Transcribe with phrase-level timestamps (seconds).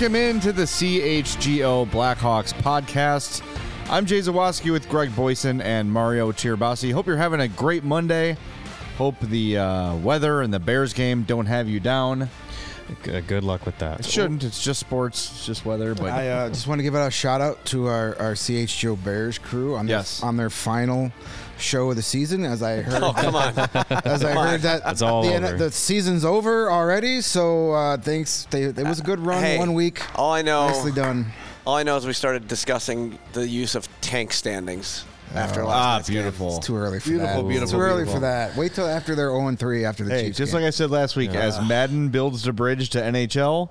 [0.00, 3.42] Welcome into the CHGO Blackhawks podcast.
[3.90, 6.90] I'm Jay Zawaski with Greg Boysen and Mario Tirabassi.
[6.90, 8.38] Hope you're having a great Monday.
[8.96, 12.30] Hope the uh, weather and the Bears game don't have you down.
[13.02, 14.00] Good, good luck with that.
[14.00, 14.44] It shouldn't.
[14.44, 15.30] It's just sports.
[15.32, 15.94] It's just weather.
[15.94, 19.02] But I uh, just want to give out a shout out to our, our CHGO
[19.04, 20.20] Bears crew on Yes.
[20.20, 21.12] their, on their final
[21.58, 22.44] show of the season.
[22.44, 23.52] As I heard, Oh, come on.
[24.04, 25.56] as I heard that It's all the, over.
[25.56, 27.20] the season's over already.
[27.20, 28.46] So uh, thanks.
[28.50, 29.42] They, it was a good run.
[29.42, 30.02] Hey, one week.
[30.18, 31.26] All I know, Nicely done.
[31.66, 35.04] all I know is we started discussing the use of tank standings
[35.34, 36.16] after last ah, night's game.
[36.18, 36.56] beautiful.
[36.56, 37.48] It's too early for Beautiful, that.
[37.48, 38.14] beautiful, It's too early beautiful.
[38.14, 38.56] for that.
[38.56, 40.38] Wait till after they're 0 3 after the Hey, Chiefs.
[40.38, 40.62] just game.
[40.62, 43.70] like I said last week, as Madden builds the bridge to NHL,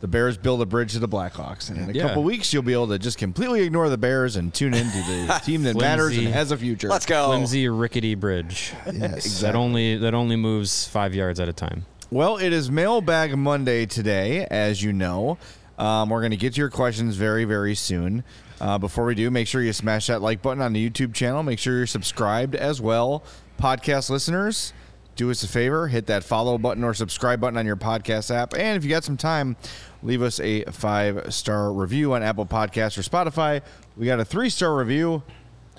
[0.00, 1.70] the Bears build a bridge to the Blackhawks.
[1.70, 2.08] And in a Yeah.
[2.08, 5.40] couple weeks, you'll be able to just completely ignore the Bears and tune into the
[5.44, 6.32] team that matters and Flimsy.
[6.32, 6.88] has a future.
[6.88, 7.26] Let's go.
[7.26, 9.40] Flimsy, rickety bridge yes.
[9.42, 11.86] that only that only moves five yards at a time.
[12.10, 15.38] Well, it is Mailbag Monday today, as you know.
[15.78, 18.22] Um, we're going to get to your questions very, very soon.
[18.62, 21.42] Uh, before we do, make sure you smash that like button on the YouTube channel.
[21.42, 23.24] Make sure you're subscribed as well.
[23.60, 24.72] Podcast listeners,
[25.16, 28.54] do us a favor hit that follow button or subscribe button on your podcast app.
[28.54, 29.56] And if you got some time,
[30.00, 33.62] leave us a five star review on Apple Podcasts or Spotify.
[33.96, 35.24] We got a three star review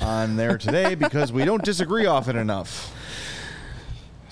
[0.02, 2.94] on there today because we don't disagree often enough.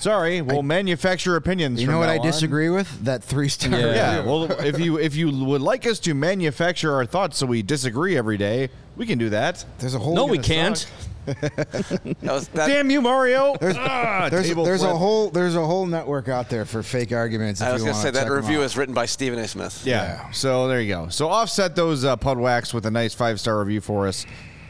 [0.02, 1.80] Sorry, we'll manufacture opinions.
[1.80, 2.26] You from know what now I on.
[2.26, 3.06] disagree with?
[3.06, 3.70] That three star.
[3.80, 3.94] Yeah.
[3.94, 7.62] Yeah, well, if you if you would like us to manufacture our thoughts so we
[7.62, 9.64] disagree every day, we can do that.
[9.78, 10.16] There's a whole.
[10.16, 10.90] No, we can't.
[11.26, 13.56] That was, that, Damn you, Mario!
[13.62, 17.62] There's, Ah, there's, there's a whole there's a whole network out there for fake arguments.
[17.62, 19.48] If I was you going to say that review is written by Stephen A.
[19.48, 19.84] Smith.
[19.86, 20.04] Yeah.
[20.04, 20.32] Yeah.
[20.32, 21.10] So there you go.
[21.10, 24.26] So offset those uh, pud wax with a nice five star review for us.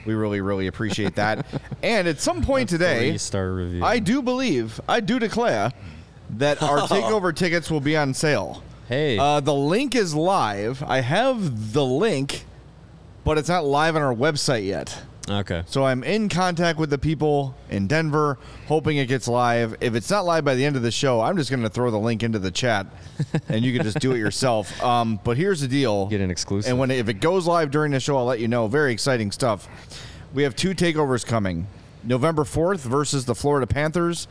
[0.06, 1.46] We really, really appreciate that.
[1.84, 3.84] and at some point today, star review.
[3.84, 5.72] I do believe, I do declare
[6.38, 8.64] that our takeover tickets will be on sale.
[8.88, 9.17] Hey.
[9.17, 10.84] Uh, the link is live.
[10.84, 12.45] I have the link,
[13.23, 15.02] but it's not live on our website yet.
[15.39, 15.64] Okay.
[15.65, 18.37] So I'm in contact with the people in Denver,
[18.67, 19.75] hoping it gets live.
[19.81, 21.92] If it's not live by the end of the show, I'm just going to throw
[21.92, 22.87] the link into the chat,
[23.49, 24.81] and you can just do it yourself.
[24.83, 26.69] Um, but here's the deal: Get an exclusive.
[26.69, 28.67] And when if it goes live during the show, I'll let you know.
[28.67, 29.67] Very exciting stuff.
[30.33, 31.67] We have two takeovers coming:
[32.03, 34.27] November 4th versus the Florida Panthers,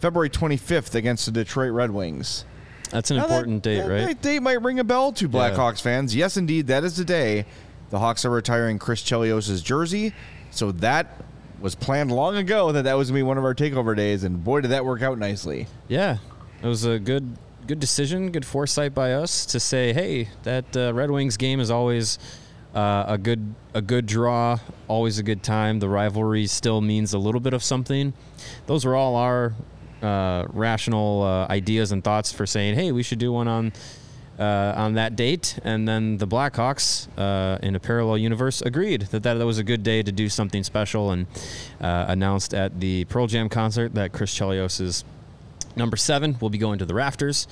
[0.00, 2.44] February 25th against the Detroit Red Wings.
[2.90, 4.06] That's an Now, that- important date, that- right?
[4.06, 6.14] That date might ring a bell to Blackhawks fans.
[6.14, 7.46] Yes, indeed, that is the day
[7.90, 10.14] the Hawks are retiring Chris Chelios' jersey.
[10.50, 11.22] So that
[11.60, 14.42] was planned long ago that that was to be one of our takeover days, and
[14.42, 15.66] boy, did that work out nicely.
[15.88, 16.18] Yeah,
[16.62, 17.36] it was a good
[17.66, 21.70] good decision, good foresight by us to say, hey, that uh, Red Wings game is
[21.70, 22.18] always
[22.74, 24.58] uh, a good a good draw,
[24.88, 25.78] always a good time.
[25.78, 28.12] The rivalry still means a little bit of something.
[28.66, 29.52] Those were all our
[30.02, 33.72] uh, rational uh, ideas and thoughts for saying, hey, we should do one on.
[34.40, 39.22] Uh, on that date, and then the Blackhawks, uh, in a parallel universe, agreed that,
[39.22, 41.26] that that was a good day to do something special, and
[41.78, 45.04] uh, announced at the Pearl Jam concert that Chris Chelios is
[45.76, 47.46] Number seven will be going to the rafters,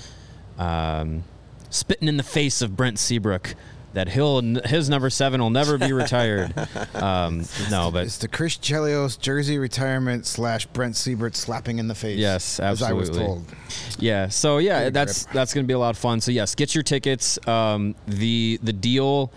[0.59, 1.25] um,
[1.71, 3.55] spitting in the face of Brent Seabrook
[3.99, 6.55] that he'll his number seven will never be retired.
[6.95, 11.95] um, no, but It's the Chris Chelios jersey retirement slash Brent Seabrook slapping in the
[11.95, 12.17] face.
[12.19, 13.27] Yes, As I was absolutely.
[13.27, 13.55] told.
[13.99, 14.29] yeah.
[14.29, 16.21] So yeah, Good that's that's going to be a lot of fun.
[16.21, 17.39] So yes, get your tickets.
[17.47, 19.33] Um, the the deal.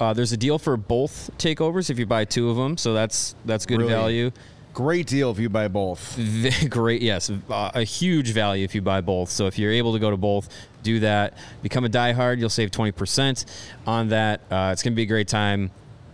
[0.00, 3.36] Uh, there's a deal for both takeovers if you buy two of them, so that's
[3.44, 3.92] that's good Really?
[3.92, 4.30] value.
[4.72, 6.18] Great deal if you buy both.
[6.70, 9.30] Great, yes, uh, a huge value if you buy both.
[9.30, 10.48] So if you're able to go to both,
[10.82, 11.34] do that.
[11.62, 13.44] Become a diehard, you'll save 20%
[13.86, 14.40] on that.
[14.50, 15.70] Uh, it's going to be a great time.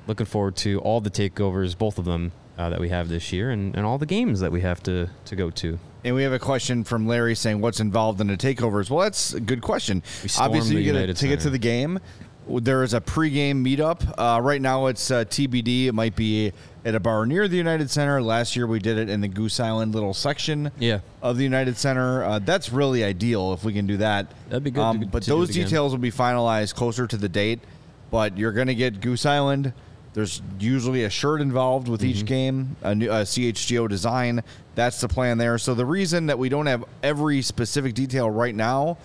[0.07, 3.51] Looking forward to all the takeovers, both of them uh, that we have this year,
[3.51, 5.79] and, and all the games that we have to to go to.
[6.05, 9.35] And we have a question from Larry saying, "What's involved in the takeovers?" Well, that's
[9.35, 10.03] a good question.
[10.39, 11.99] Obviously, you get a ticket to the game.
[12.49, 14.15] There is a pregame meetup.
[14.17, 15.87] Uh, right now, it's uh, TBD.
[15.87, 16.53] It might be
[16.85, 18.23] at a bar near the United Center.
[18.23, 21.01] Last year, we did it in the Goose Island little section Yeah.
[21.23, 22.23] of the United Center.
[22.23, 24.31] Uh, that's really ideal if we can do that.
[24.49, 27.29] That'd be good Um, to- but to those details will be finalized closer to the
[27.29, 27.59] date.
[28.13, 29.73] But you're going to get Goose Island.
[30.15, 32.11] There's usually a shirt involved with Mm-hmm.
[32.11, 34.45] each game, a, new, a CHGO design.
[34.77, 35.59] That's the plan there.
[35.59, 38.99] So the reason that we don't have every specific detail right now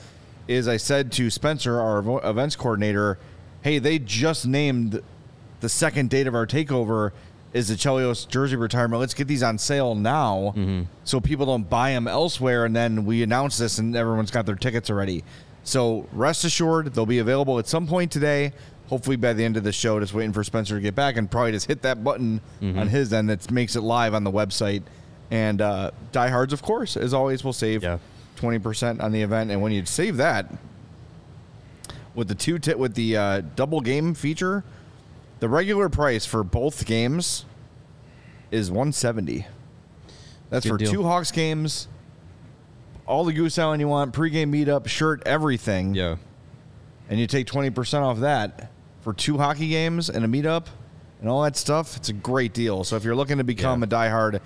[0.47, 3.17] is I said to Spencer, our events coordinator,
[3.61, 5.01] hey, they just named
[5.59, 7.11] the second date of our takeover
[7.53, 8.99] is the Chelios jersey retirement.
[8.99, 10.53] Let's get these on sale now
[11.03, 12.65] so people don't buy them elsewhere.
[12.65, 15.23] And then we announce this and everyone's got their tickets already.
[15.63, 18.53] So rest assured, they'll be available at some point today.
[18.87, 21.29] Hopefully by the end of the show, just waiting for Spencer to get back and
[21.29, 24.83] probably just hit that button on his end that makes it live on the website.
[25.29, 27.99] And uh, diehards, of course, as always, will save Yeah.
[28.37, 29.51] 20% on the event.
[29.51, 30.47] And when you save that,
[32.15, 34.63] with the two t- with the uh, double game feature,
[35.39, 37.45] the regular price for both games
[38.51, 39.45] is 170.
[40.49, 40.91] That's Good for deal.
[40.91, 41.87] two Hawks games,
[43.07, 45.95] all the Goose Island you want, pregame meetup, shirt, everything.
[45.95, 46.17] Yeah.
[47.09, 48.71] And you take 20% off that
[49.01, 50.67] for two hockey games and a meetup
[51.19, 51.95] and all that stuff.
[51.97, 52.83] It's a great deal.
[52.83, 53.85] So if you're looking to become Yeah.
[53.85, 54.39] a diehard,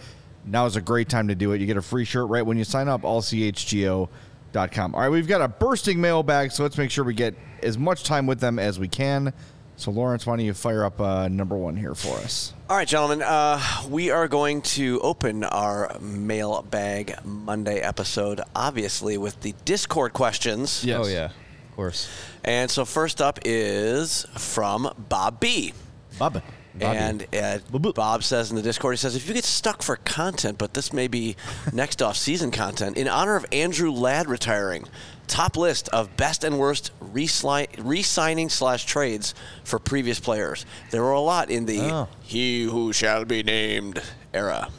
[0.46, 1.60] now is a great time to do it.
[1.62, 4.96] You get a free shirt right when you sign up, allchgo.com.
[4.96, 7.34] All right, we've got a bursting mailbag, so let's make sure we get
[7.66, 9.34] as much time with them as we can.
[9.78, 12.54] So, Lawrence, why don't you fire up uh, number one here for us?
[12.70, 19.42] All right, gentlemen, uh, we are going to open our mailbag Monday episode, obviously, with
[19.42, 20.86] the Discord questions.
[20.86, 21.02] Yes.
[21.04, 21.26] Oh yeah.
[21.26, 22.10] Of course.
[22.46, 25.74] And so, first up is from Bob B.
[26.18, 26.42] Bob.
[26.80, 30.58] And uh, Bob says in the Discord, he says, if you get stuck for content,
[30.58, 31.36] but this may be
[31.72, 34.86] next off season content, in honor of Andrew Ladd retiring,
[35.28, 39.34] top list of best and worst re-signing slash trades
[39.64, 40.66] for previous players.
[40.92, 42.08] There were a lot in the Oh.
[42.22, 44.02] he who shall be named
[44.34, 44.70] era.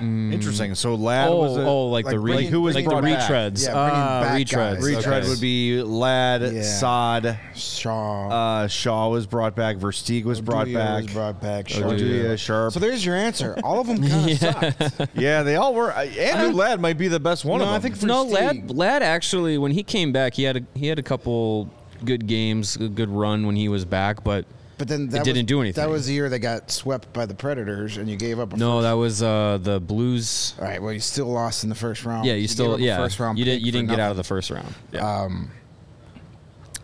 [0.00, 0.74] Interesting.
[0.74, 2.90] So, Ladd oh, was a, oh, like, the like re- bringing- who was like the
[2.90, 3.64] retreads.
[3.66, 4.74] Yeah, bringing Ah, retreads.
[4.76, 4.84] guys.
[4.84, 5.28] retread okay.
[5.28, 6.62] would be Ladd, Yeah.
[6.62, 8.28] Saad, Shaw.
[8.28, 11.02] uh, Shaw was brought back, Versteeg was brought back.
[11.04, 11.68] Was brought back.
[11.68, 11.80] Shaw.
[11.82, 12.72] Oduya, Sharp.
[12.72, 13.58] So there's your answer.
[13.62, 15.16] All of them kind of sucked.
[15.16, 15.92] Yeah, they all were.
[15.92, 18.56] uh, Andrew Ladd might be the best one No, of I think for no, Ladd,
[18.56, 18.70] Steve.
[18.70, 21.68] Ladd actually, when he came back, he had a, he had a couple
[22.04, 24.44] good games, a good run when he was back, but
[24.76, 25.82] But then that didn't was, do anything.
[25.82, 28.52] That was the year they got swept by the Predators, and you gave up.
[28.52, 28.82] A no, first.
[28.82, 30.54] that was uh, the Blues.
[30.58, 30.82] All right.
[30.82, 32.26] Well, you still lost in the first round.
[32.26, 34.16] Yeah, you, gave still up yeah First round you didn't you didn't get out of
[34.16, 34.74] the first round.
[34.92, 35.28] Yeah.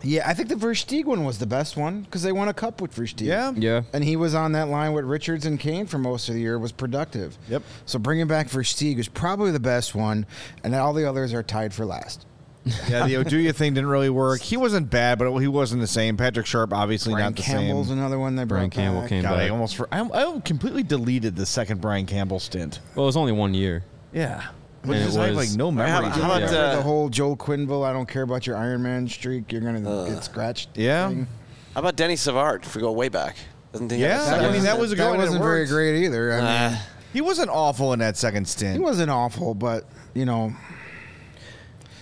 [0.03, 2.81] Yeah, I think the Versteeg one was the best one because they won a cup
[2.81, 3.27] with Versteeg.
[3.27, 3.53] Yeah.
[3.55, 3.83] yeah.
[3.93, 6.57] And he was on that line with Richards and Kane for most of the year.
[6.57, 7.37] Was productive.
[7.49, 7.63] Yep.
[7.85, 10.25] So bringing back Versteeg is probably the best one,
[10.63, 12.25] and all the others are tied for last.
[12.63, 14.39] Yeah, the Oduya thing didn't really work.
[14.41, 16.15] He wasn't bad, but he wasn't the same.
[16.15, 17.57] Patrick Sharp, obviously Brian not the same.
[17.57, 17.97] Campbell's same.
[17.97, 19.09] another one they Brian brought Campbell back.
[19.09, 19.51] came God, I back.
[19.51, 22.79] almost for, I, I completely deleted the second Brian Campbell stint.
[22.95, 23.83] Well, it was only one year.
[24.13, 24.43] Yeah,
[24.83, 26.09] but And it just I have like was- no How- memory.
[26.09, 26.45] how about, Yeah.
[26.47, 27.83] Remember uh, the whole Joel Quenneville?
[27.83, 29.51] I don't care about your Iron Man streak.
[29.51, 30.69] You're gonna get scratched.
[30.77, 31.07] Yeah.
[31.09, 31.27] thing?
[31.73, 33.37] How about Denny Savard if we go way back?
[33.71, 35.65] Doesn't he Yeah, have a I second mean, that was a good that wasn't very
[35.65, 36.33] great either.
[36.33, 36.77] I mean, Uh,
[37.13, 38.73] he wasn't awful in that second stint.
[38.73, 40.53] he wasn't awful, but you know,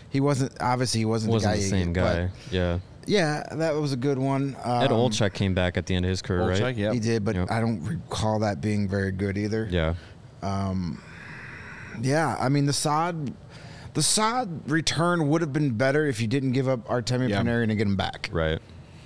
[0.10, 0.54] he wasn't.
[0.62, 2.26] Obviously, he wasn't, Wasn't the the same you- guy.
[2.26, 2.80] but Yeah.
[3.06, 4.56] yeah, that was a good one.
[4.64, 6.76] Um, Ed Olczyk came back at the end of his career, Olczyk, right?
[6.76, 7.52] Yeah, He did, but Yep.
[7.52, 9.68] I don't recall that being very good either.
[9.70, 9.94] Yeah.
[12.02, 13.34] Yeah, I mean the Saad,
[13.94, 17.42] the Saad return would have been better if you didn't give up Artemi Yeah.
[17.42, 18.30] Panarin and get him back.
[18.32, 18.60] Right.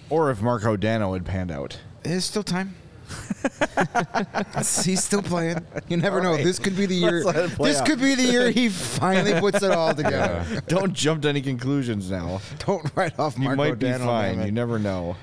[0.10, 1.80] or if Marko Dano had panned out.
[2.04, 2.76] There's still time.
[4.84, 5.66] He's still playing.
[5.88, 6.38] You never know.
[6.38, 7.24] This could be the year.
[7.24, 7.88] Let's let it play This out.
[7.88, 10.62] could be the year he finally puts it all together.
[10.68, 12.42] Don't jump to any conclusions now.
[12.66, 14.38] Don't write off You might be Dano, fine.
[14.38, 14.46] damn.
[14.46, 15.16] You never know.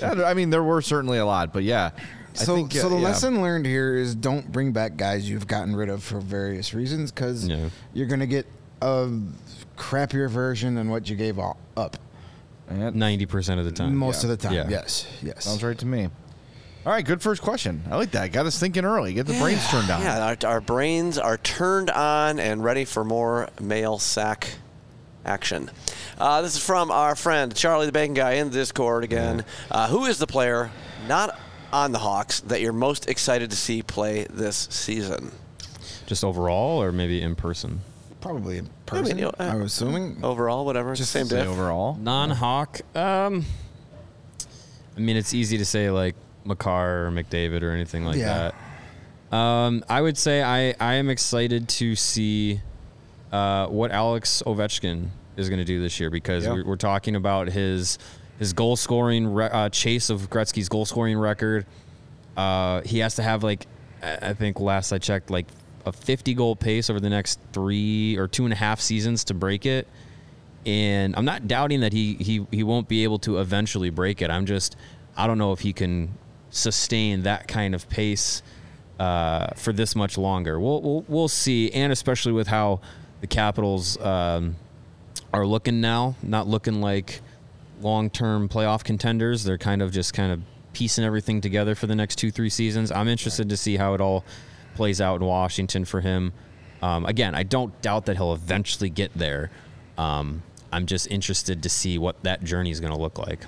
[0.00, 1.90] Yeah, I mean, there were certainly a lot, but yeah.
[1.94, 3.02] I So, think, so the yeah.
[3.02, 7.12] lesson learned here is don't bring back guys you've gotten rid of for various reasons
[7.12, 7.68] because Yeah.
[7.92, 8.46] you're going to get
[8.82, 9.08] a
[9.76, 11.96] crappier version than what you gave all, up
[12.70, 13.94] Ninety percent of the time.
[13.94, 14.30] most yeah.
[14.30, 14.54] of the time.
[14.56, 14.66] Yeah.
[14.70, 15.44] Yes, yes.
[15.44, 16.08] Sounds right to me.
[16.86, 17.82] All right, good first question.
[17.90, 18.30] I like that.
[18.32, 19.14] Got us thinking early.
[19.14, 20.02] Get the brains turned on.
[20.02, 24.54] Yeah, our, our brains are turned on and ready for more mail sack
[25.24, 25.70] action.
[26.18, 29.46] Uh, this is from our friend Charlie the Bacon Guy in the Discord again.
[29.70, 30.70] Uh, who is the player
[31.08, 31.38] not
[31.72, 35.32] on the Hawks that you're most excited to see play this season?
[36.04, 37.80] Just overall, or maybe in person.
[38.20, 39.16] Probably in person.
[39.16, 40.22] you know, uh, I was assuming.
[40.22, 40.94] Overall, whatever.
[40.94, 41.48] Just same Say diff.
[41.48, 41.94] overall.
[41.96, 42.82] Non-Hawk.
[42.94, 43.46] Um.
[44.96, 46.14] I mean, it's easy to say like
[46.44, 48.52] Makar or McDavid or anything like Yeah.
[49.30, 49.36] that.
[49.36, 52.60] Um, I would say I, I am excited to see
[53.32, 57.48] uh, what Alex Ovechkin is going to do this year because we're, we're talking about
[57.48, 57.98] his
[58.38, 61.66] his goal scoring re- uh, chase of Gretzky's goal scoring record.
[62.36, 63.66] Uh, he has to have like
[64.02, 65.46] I I think last I checked like
[65.86, 69.34] a 50 goal pace over the next three or two and a half seasons to
[69.34, 69.88] break it.
[70.66, 74.30] And I'm not doubting that he he he won't be able to eventually break it.
[74.30, 74.76] I'm just
[75.16, 76.16] I don't know if he can
[76.54, 78.42] sustain that kind of pace
[78.98, 80.60] uh, for this much longer.
[80.60, 82.80] We'll, we'll we'll see, and especially with how
[83.20, 84.56] the Capitals um,
[85.32, 87.20] are looking now, not looking like
[87.80, 89.44] long-term playoff contenders.
[89.44, 90.40] They're kind of just kind of
[90.72, 92.92] piecing everything together for the next two three seasons.
[92.92, 94.24] I'm interested to see how it all
[94.74, 96.32] plays out in Washington for him.
[96.82, 99.50] Um, again, I don't doubt that he'll eventually get there.
[99.96, 100.42] Um,
[100.72, 103.46] I'm just interested to see what that journey is going to look like.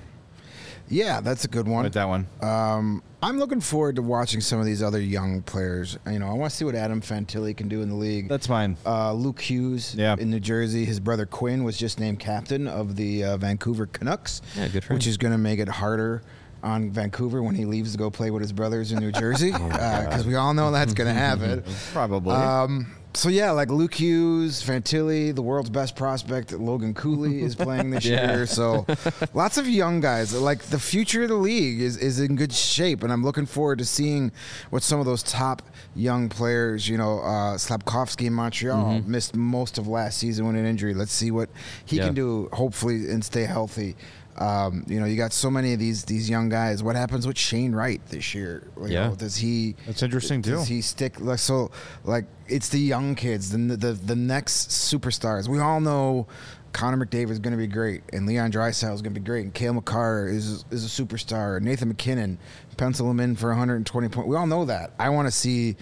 [0.89, 1.85] Yeah, that's a good one.
[1.85, 2.27] with that one.
[2.41, 5.99] Um, I'm looking forward to watching some of these other young players.
[6.07, 8.29] You know, I want to see what Adam Fantilli can do in the league.
[8.29, 8.77] That's fine.
[8.87, 10.15] Uh, Luke Hughes Yeah.
[10.19, 10.85] in New Jersey.
[10.85, 14.43] His brother Quinn was just named captain of the uh, Vancouver Canucks.
[14.57, 15.11] Yeah, good for Which him.
[15.11, 16.23] is going to make it harder
[16.63, 19.69] on Vancouver when he leaves to go play with his brothers in New Jersey, Oh
[19.69, 21.63] because we all know that's going to happen.
[21.93, 22.35] Probably.
[22.35, 22.87] Um,
[23.17, 28.05] so yeah, like Luke Hughes, Fantilli, the world's best prospect, Logan Cooley is playing this
[28.07, 28.37] Yeah.
[28.37, 28.47] year.
[28.47, 28.87] So
[29.35, 30.35] lots of young guys.
[30.35, 33.79] Like the future of the league is, is in good shape, and I'm looking forward
[33.79, 34.33] to seeing
[34.71, 35.63] what some of those top
[35.95, 36.89] young players.
[36.89, 40.93] You know, uh, Slafkovsky in Montreal missed most of last season with an injury.
[40.93, 41.49] Let's see what
[41.87, 42.07] he Yeah.
[42.07, 42.49] can do.
[42.53, 43.97] Hopefully, and stay healthy.
[44.39, 46.83] Um, you know, you got so many of these these young guys.
[46.83, 48.67] What happens with Shane Wright this year?
[48.81, 49.09] You Yeah.
[49.09, 49.77] know, does he?
[49.87, 50.51] That's interesting, too.
[50.53, 51.71] Does he stick like so?
[52.05, 55.49] Like it's the young kids, the the the next superstars.
[55.49, 56.27] We all know
[56.73, 59.45] Connor McDavid is going to be great, and Leon Draisaitl is going to be great,
[59.45, 61.61] and Cale Makar is is a superstar.
[61.63, 62.39] Nathan MacKinnon,
[62.77, 64.29] pencil him in for 120 points.
[64.29, 64.93] We all know that.
[64.99, 65.77] I want to see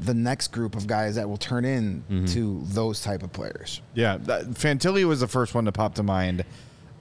[0.00, 3.82] the next group of guys that will turn in to those type of players.
[3.94, 6.42] Yeah, that, Fantilli was the first one to pop to mind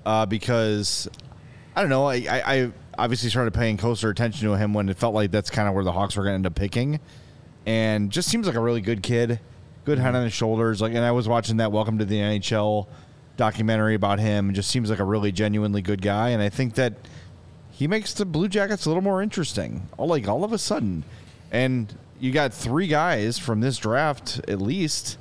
[0.05, 1.07] uh, because
[1.75, 2.05] I don't know.
[2.05, 5.49] I, I, I obviously started paying closer attention to him when it felt like that's
[5.49, 6.99] kind of where the Hawks were going to end up picking,
[7.65, 9.39] and just seems like a really good kid,
[9.85, 10.81] good head on his shoulders.
[10.81, 12.87] Like, and I was watching that Welcome to the NHL
[13.37, 14.53] documentary about him.
[14.53, 16.93] Just seems like a really genuinely good guy, and I think that
[17.71, 19.87] he makes the Blue Jackets a little more interesting.
[19.97, 21.03] All like all of a sudden,
[21.51, 25.17] and you got three guys from this draft at least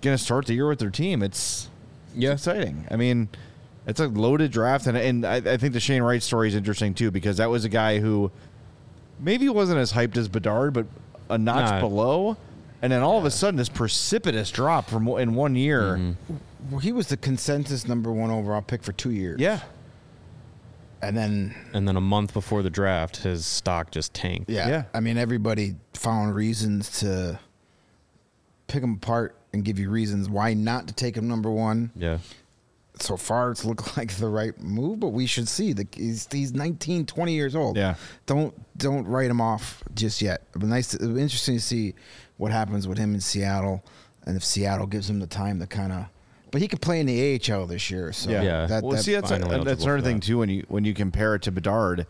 [0.00, 1.22] going to start the year with their team.
[1.22, 1.68] It's
[2.14, 2.32] Yeah.
[2.34, 2.86] it's exciting.
[2.90, 3.28] I mean,
[3.86, 6.94] it's a loaded draft, and and I, I think the Shane Wright story is interesting
[6.94, 8.30] too because that was a guy who
[9.20, 10.86] maybe wasn't as hyped as Bedard, but
[11.30, 11.80] a notch Nah.
[11.80, 12.36] below,
[12.82, 15.96] and then all of a sudden this precipitous drop from in one year.
[15.96, 16.34] Mm-hmm.
[16.70, 19.38] Well, he was the consensus number one overall pick for two years.
[19.38, 19.60] Yeah,
[21.02, 24.48] and then And then a month before the draft, his stock just tanked.
[24.50, 24.68] Yeah.
[24.68, 24.82] Yeah.
[24.94, 27.38] I mean, everybody found reasons to
[28.66, 31.90] pick him apart and give you reasons why not to take him number one.
[31.94, 32.18] Yeah.
[33.00, 35.72] So far, it's looked like the right move, but we should see.
[35.72, 37.76] The, he's, he's 19, 20 years old.
[37.76, 37.94] Yeah.
[38.26, 40.42] Don't don't write him off just yet.
[40.52, 41.94] But nice, to, it'll be interesting to see
[42.36, 43.84] what happens with him in Seattle,
[44.26, 46.06] and if Seattle gives him the time to kind of.
[46.50, 48.12] But he could play in the AHL this year.
[48.12, 48.42] So yeah.
[48.42, 48.66] Yeah.
[48.66, 50.84] That, well, that, see, that's finally that's eligible another for thing too when you when
[50.84, 52.06] you compare it to Bedard.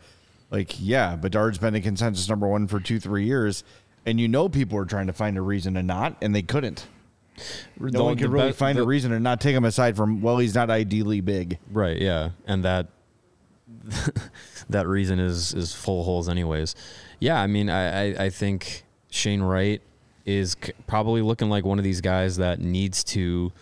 [0.51, 3.65] Like, yeah, Bedard's been a consensus number one for two, three years,
[4.07, 6.87] and you know people are trying to find a reason to not, and they couldn't.
[7.79, 10.21] No The- one could really find the- a reason to not take him aside from
[10.21, 11.59] well, he's not ideally big.
[11.73, 12.31] Right, yeah.
[12.47, 12.89] And that
[14.69, 16.75] that reason is is full holes anyways.
[17.21, 19.81] Yeah, I mean I, I, I think Shane Wright
[20.25, 23.53] is c- probably looking like one of these guys that needs to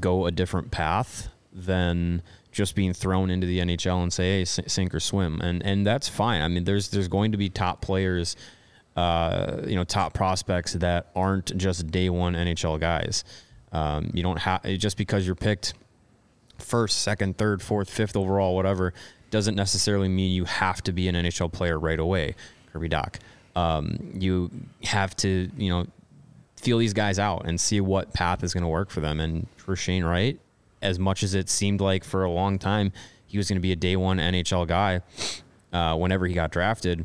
[0.00, 4.60] go a different path than just being thrown into the NHL and say, "Hey, s-
[4.66, 6.42] sink or swim," and and that's fine.
[6.42, 8.36] I mean, there's there's going to be top players,
[8.96, 13.24] uh, you know, top prospects that aren't just day one NHL guys.
[13.72, 15.74] Um, you don't have just because you're picked
[16.58, 18.94] first, second, third, fourth, fifth overall, whatever,
[19.30, 22.36] doesn't necessarily mean you have to be an NHL player right away.
[22.72, 23.16] Kirby Dach,
[23.56, 24.50] um, you
[24.84, 25.86] have to, you know,
[26.56, 29.20] feel these guys out and see what path is going to work for them.
[29.20, 30.38] And for Shane Wright,
[30.80, 32.92] as much as it seemed like for a long time
[33.26, 35.00] he was going to be a day one NHL guy,
[35.72, 37.04] uh, whenever he got drafted,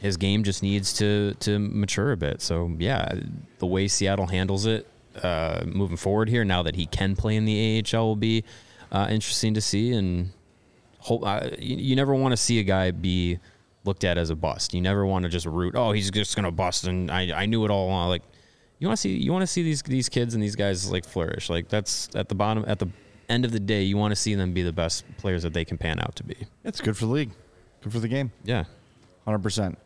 [0.00, 2.40] his game just needs to to mature a bit.
[2.42, 3.12] So yeah,
[3.58, 4.86] the way Seattle handles it
[5.22, 8.44] uh, moving forward here, now that he can play in the AHL, will be
[8.92, 9.92] uh, interesting to see.
[9.92, 10.30] And
[10.98, 13.38] hope uh, you, you never want to see a guy be
[13.84, 14.74] looked at as a bust.
[14.74, 15.74] You never want to just root.
[15.76, 18.08] Oh, he's just gonna bust, and I I knew it all along.
[18.08, 18.22] Like
[18.78, 21.04] you want to see you want to see these these kids and these guys like
[21.04, 21.50] flourish.
[21.50, 22.88] Like that's at the bottom at the
[23.28, 25.64] end of the day, you want to see them be the best players that they
[25.64, 26.34] can pan out to be.
[26.64, 27.30] It's good for the league,
[27.80, 28.64] good for the game, Yeah.
[29.24, 29.78] hundred percent.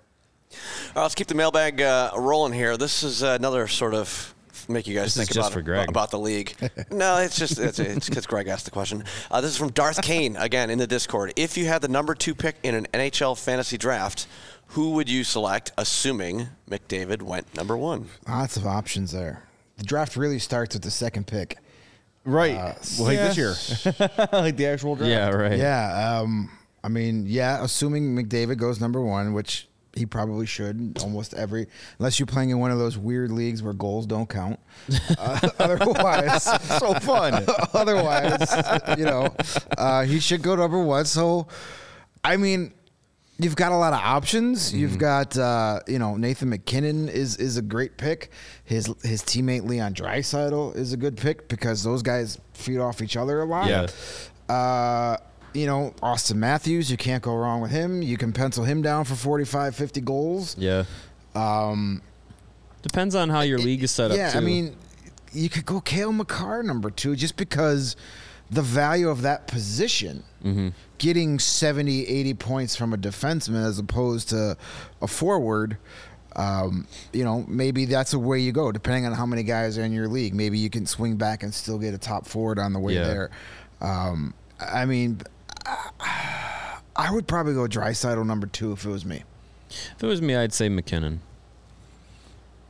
[0.89, 2.77] All right, let's keep the mailbag uh, rolling here.
[2.77, 4.35] This is uh, another sort of
[4.69, 5.89] make you guys This think about for Greg.
[5.89, 6.55] about the league.
[6.91, 9.05] no, it's just it's because Greg asked the question.
[9.31, 11.33] Uh, this is from Darth Kane again in the Discord.
[11.37, 14.27] If you had the number two pick in an NHL fantasy draft,
[14.69, 15.73] who would you select?
[15.77, 18.09] Assuming McDavid went number one.
[18.27, 19.43] Lots of options there.
[19.77, 21.59] The draft really starts with the second pick.
[22.25, 23.55] Right, Uh, well, like this year,
[24.33, 25.11] like the actual draft.
[25.11, 25.29] Yeah.
[25.29, 25.59] Right.
[25.59, 26.21] Yeah.
[26.21, 26.51] Um,
[26.83, 31.67] I mean, yeah, assuming McDavid goes number one, which he probably should almost every,
[31.99, 34.59] unless you're playing in one of those weird leagues where goals don't count.
[35.19, 36.43] Uh, otherwise,
[36.79, 37.45] so fun.
[37.75, 38.53] otherwise,
[38.99, 39.35] you know,
[39.79, 41.05] uh, he should go number one.
[41.05, 41.47] So,
[42.23, 42.73] I mean,
[43.39, 44.69] you've got a lot of options.
[44.69, 44.79] Mm-hmm.
[44.79, 48.31] You've got, uh, you know, Nathan MacKinnon is is a great pick.
[48.65, 53.17] His his teammate Leon Draisaitl is a good pick because those guys feed off each
[53.17, 53.69] other a lot.
[53.69, 53.87] Yeah.
[55.55, 58.03] You know, Auston Matthews, you can't go wrong with him.
[58.03, 60.57] You can pencil him down for 45, 50 goals.
[60.59, 60.85] Yeah.
[61.35, 62.03] Um,
[62.83, 64.17] Depends on how your league is set up.
[64.17, 64.39] yeah, too.
[64.39, 64.77] I mean,
[65.33, 67.97] you could go Cale Makar number two just because
[68.51, 70.69] the value of that position, Mm-hmm.
[70.99, 74.57] getting 70, 80 points from a defenseman as opposed to
[75.01, 75.79] a forward.
[76.37, 79.83] Um, you know, maybe that's a way you go, depending on how many guys are
[79.85, 80.35] in your league.
[80.35, 83.05] Maybe you can swing back and still get a top forward on the way Yeah.
[83.05, 83.31] there.
[83.81, 85.21] Um, I mean,
[86.97, 89.23] I would probably go Draisaitl number two if it was me.
[89.69, 91.21] if it was me, I'd say MacKinnon.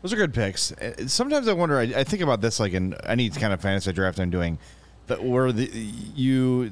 [0.02, 0.72] Those are good picks.
[0.72, 1.78] Uh, Sometimes I wonder.
[1.78, 4.58] I, I think about this like in any kind of fantasy draft I'm doing,
[5.06, 6.70] that where the you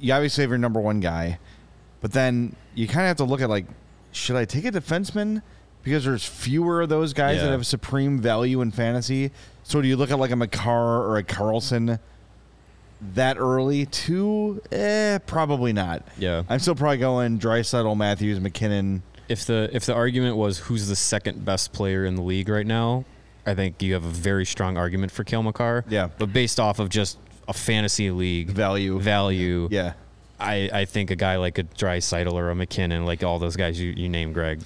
[0.00, 1.38] you obviously have your number one guy,
[2.00, 3.66] but then you kind of have to look at like,
[4.12, 5.42] should I take a defenseman
[5.82, 9.30] because there's fewer of those guys that have supreme value in fantasy.
[9.62, 11.98] So do you look at like a Makar or a Carlson
[13.14, 13.86] that early?
[13.86, 16.06] Too, eh, probably not.
[16.18, 16.42] Yeah.
[16.48, 19.02] I'm still probably going Draisaitl, Matthews, MacKinnon.
[19.28, 22.66] If the if the argument was who's the second best player in the league right
[22.66, 23.04] now,
[23.46, 25.84] I think you have a very strong argument for Cale Makar.
[25.88, 26.08] Yeah.
[26.18, 28.98] But based off of just a fantasy league Value.
[28.98, 29.94] value, Yeah.
[30.40, 33.80] I, I think a guy like a Drai or a MacKinnon, like all those guys
[33.80, 34.60] you, you name, Greg,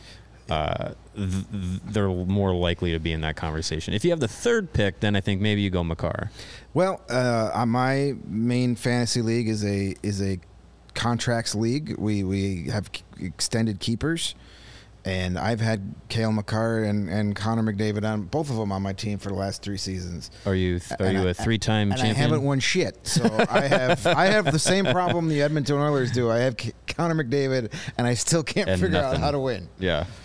[0.49, 3.95] uh, th- th- they're more likely to be in that conversation.
[3.95, 6.31] If you have the third pick, then I think maybe you go Makar.
[6.75, 10.39] Well, uh, uh, my main fantasy league is a is a
[10.95, 11.97] contracts league.
[11.99, 12.91] We we have
[13.21, 14.35] extended keepers,
[15.05, 18.93] and I've had Cale Makar and, and Connor McDavid on both of them on my
[18.93, 20.31] team for the last three seasons.
[20.45, 22.17] Are you th- are And you I- a three time and champion?
[22.17, 22.99] I haven't won shit.
[23.07, 26.31] So I have I have the same problem the Edmonton Oilers do.
[26.31, 29.69] I have K- Connor McDavid, and I still can't And figure out how to win.
[29.79, 30.05] Yeah,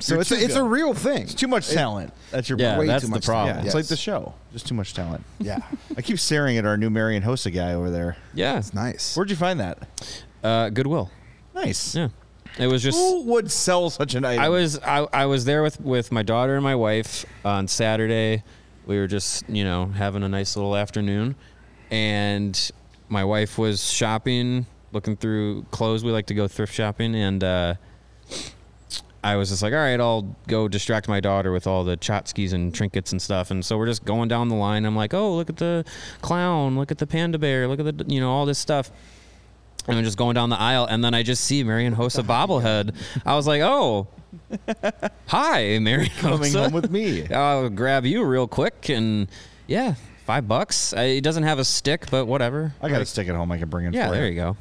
[0.00, 1.22] So You're it's a, too it's a real thing.
[1.22, 2.12] It's too much talent.
[2.30, 3.56] That's your yeah, way that's too the much problem.
[3.58, 4.34] Yeah, it's like the show.
[4.52, 5.24] Just too much talent.
[5.38, 5.58] Yeah,
[5.96, 8.16] I keep staring at our new Marian Hossa guy over there.
[8.34, 9.16] Yeah, it's nice.
[9.16, 9.78] Where'd you find that?
[10.44, 11.10] uh, Goodwill.
[11.54, 11.94] Nice.
[11.94, 12.08] Yeah,
[12.58, 12.98] it was just.
[12.98, 14.42] Who would sell such an item?
[14.42, 18.42] I was I, I was there with with my daughter and my wife on Saturday.
[18.86, 21.34] We were just you know having a nice little afternoon,
[21.90, 22.70] and
[23.08, 26.04] my wife was shopping, looking through clothes.
[26.04, 27.74] We like to go thrift shopping, and uh,
[29.24, 32.52] I was just like, all right, I'll go distract my daughter with all the tchotchkes
[32.52, 33.50] and trinkets and stuff.
[33.50, 34.84] And so we're just going down the line.
[34.84, 35.84] I'm like, oh, look at the
[36.22, 38.90] clown, look at the panda bear, look at the you know all this stuff.
[39.88, 42.94] And I'm just going down the aisle, and then I just see Marian Hossa bobblehead.
[43.26, 44.06] I was like, "Oh,
[45.26, 46.64] hi, Marian coming Hossa.
[46.64, 47.26] home with me.
[47.30, 49.28] I'll grab you real quick." And
[49.66, 50.92] yeah, five bucks.
[50.94, 52.74] I, it doesn't have a stick, but whatever.
[52.80, 54.56] I got a stick at home I can bring in Yeah, for there you go.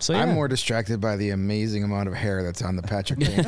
[0.00, 3.20] So yeah, I'm more distracted by the amazing amount of hair that's on the Patrick
[3.20, 3.44] Kane.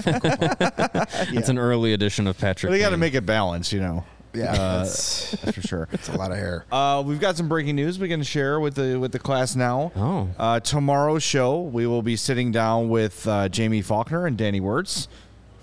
[1.37, 2.71] it's an early edition of Patrick.
[2.71, 3.01] But they got to Kane.
[3.01, 4.05] make it balanced, you know.
[4.37, 5.89] Yeah, Uh, that's, That's for sure.
[5.97, 6.65] It's a lot of hair.
[6.71, 9.93] Uh, we've got some breaking news we can share with the with the class now.
[9.97, 10.29] Oh.
[10.39, 15.09] Uh, tomorrow's show, we will be sitting down with uh, Jaime Faulkner and Danny Wirtz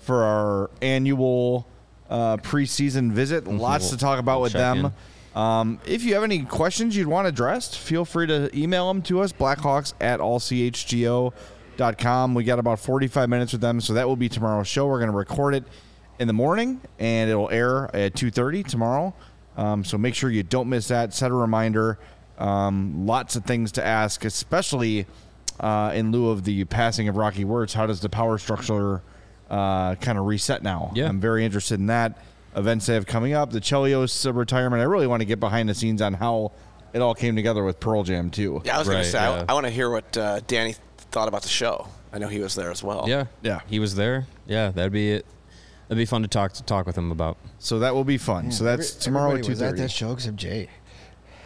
[0.00, 1.66] for our annual
[2.10, 3.46] uh, preseason visit.
[3.46, 4.92] Lots to talk about we'll with them.
[5.34, 9.20] Um, if you have any questions you'd want addressed, feel free to email them to
[9.20, 11.32] us, blackhawks at allchgo.com.
[12.34, 14.86] We got about 45 minutes with them, so that will be tomorrow's show.
[14.86, 15.64] We're going to record it
[16.18, 19.14] in the morning, and it'll air at 2.30 tomorrow.
[19.56, 21.14] Um, so make sure you don't miss that.
[21.14, 21.98] Set a reminder.
[22.38, 25.06] Um, lots of things to ask, especially
[25.60, 27.72] uh, in lieu of the passing of Rocky Wirtz.
[27.74, 29.02] How does the power structure
[29.50, 30.90] uh, kind of reset now?
[30.94, 31.08] Yeah.
[31.08, 32.18] I'm very interested in that.
[32.56, 34.80] Events they have coming up, the Chelios uh, retirement.
[34.80, 36.52] I really want to get behind the scenes on how
[36.92, 38.62] it all came together with Pearl Jam too.
[38.64, 40.76] Yeah, I was going to say, I- I, want to hear what uh, Danny
[41.10, 41.88] thought about the show.
[42.12, 43.06] I know he was there as well.
[43.08, 43.60] Yeah, Yeah.
[43.66, 44.26] He was there.
[44.46, 45.26] Yeah, that'd be it.
[45.94, 47.36] That'd be fun to talk to talk with him about.
[47.58, 48.50] So that will be fun.
[48.52, 49.82] so that's Every- tomorrow at everybody two was at thirty.
[49.82, 50.68] that show except Jay.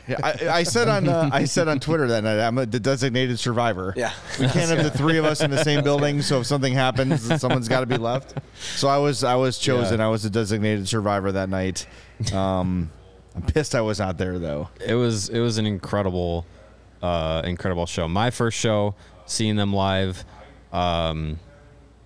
[0.08, 2.80] Yeah, I, I said on uh, I said on Twitter that night I'm a, the
[2.80, 3.92] designated survivor.
[3.94, 4.11] Yeah.
[4.40, 6.22] we can't have the three of us in the same building.
[6.22, 8.32] So if something happens, then someone's got to be left.
[8.76, 9.98] So I was I was chosen.
[10.00, 10.06] Yeah.
[10.06, 11.87] I was the designated survivor that night.
[12.32, 12.90] Um,
[13.37, 14.70] I'm pissed I was not there though.
[14.84, 16.46] It was it was an incredible,
[17.02, 18.08] uh, incredible show.
[18.08, 18.94] My first show,
[19.26, 20.24] seeing them live,
[20.72, 21.38] um,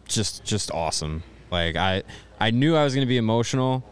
[0.08, 1.22] just just awesome.
[1.52, 2.02] Like I
[2.42, 3.84] I knew I was gonna be emotional,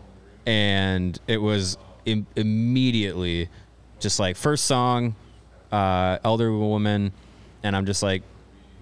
[0.44, 3.48] and it was Im- immediately
[4.00, 5.14] just like first song,
[5.70, 7.12] uh, elder woman,
[7.62, 8.22] and I'm just like,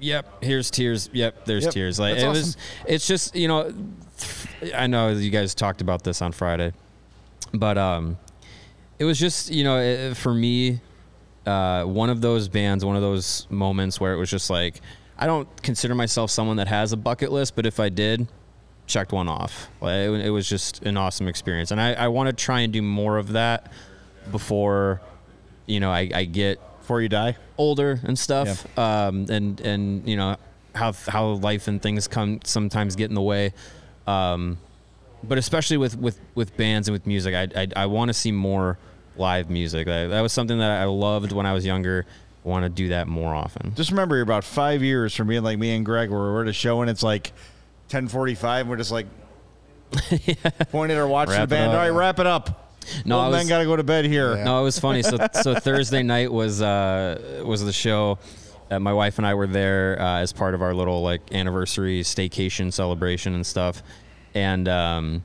[0.00, 1.10] yep, here's tears.
[1.12, 1.98] Yep, there's Yep, tears.
[2.00, 2.30] Like it awesome.
[2.30, 2.56] was.
[2.86, 3.70] It's just you know,
[4.74, 6.72] I know you guys talked about this on Friday,
[7.52, 8.16] but um
[8.98, 10.80] it was just you know it, for me
[11.46, 14.80] uh, one of those bands one of those moments where it was just like
[15.16, 18.26] i don't consider myself someone that has a bucket list but if i did
[18.88, 22.32] checked one off it, it was just an awesome experience and i, I want to
[22.32, 23.70] try and do more of that
[24.30, 25.00] before
[25.66, 27.36] you know I, I get before you die.
[27.58, 30.36] older and stuff, um, and and you know
[30.74, 33.52] how how life and things come sometimes get in the way.
[34.06, 34.58] Um,
[35.22, 38.32] but especially with, with, with bands and with music, I I, I want to see
[38.32, 38.78] more
[39.16, 39.86] live music.
[39.86, 42.06] That, that was something that I loved when I was younger.
[42.44, 43.74] Want to do that more often.
[43.74, 46.48] Just remember, you're about five years from being like me and Greg, where we're at
[46.48, 47.32] a show and it's like
[47.88, 49.06] 10:45, we're just like
[50.70, 51.70] pointing at our watch to Wrap the band.
[51.72, 52.64] All right, wrap it up.
[53.04, 54.36] No, Old I was- got to go to bed here.
[54.36, 54.44] Yeah.
[54.44, 55.02] No, it was funny.
[55.02, 58.18] So so Thursday night was uh, was the show.
[58.70, 62.02] Uh, my wife and I were there uh, as part of our little like anniversary
[62.02, 63.82] staycation celebration and stuff,
[64.34, 65.22] and um,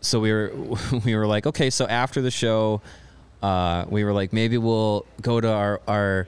[0.00, 0.52] so we were
[1.04, 2.82] we were like, okay, so after the show,
[3.42, 6.26] uh, we were like, maybe we'll go to our our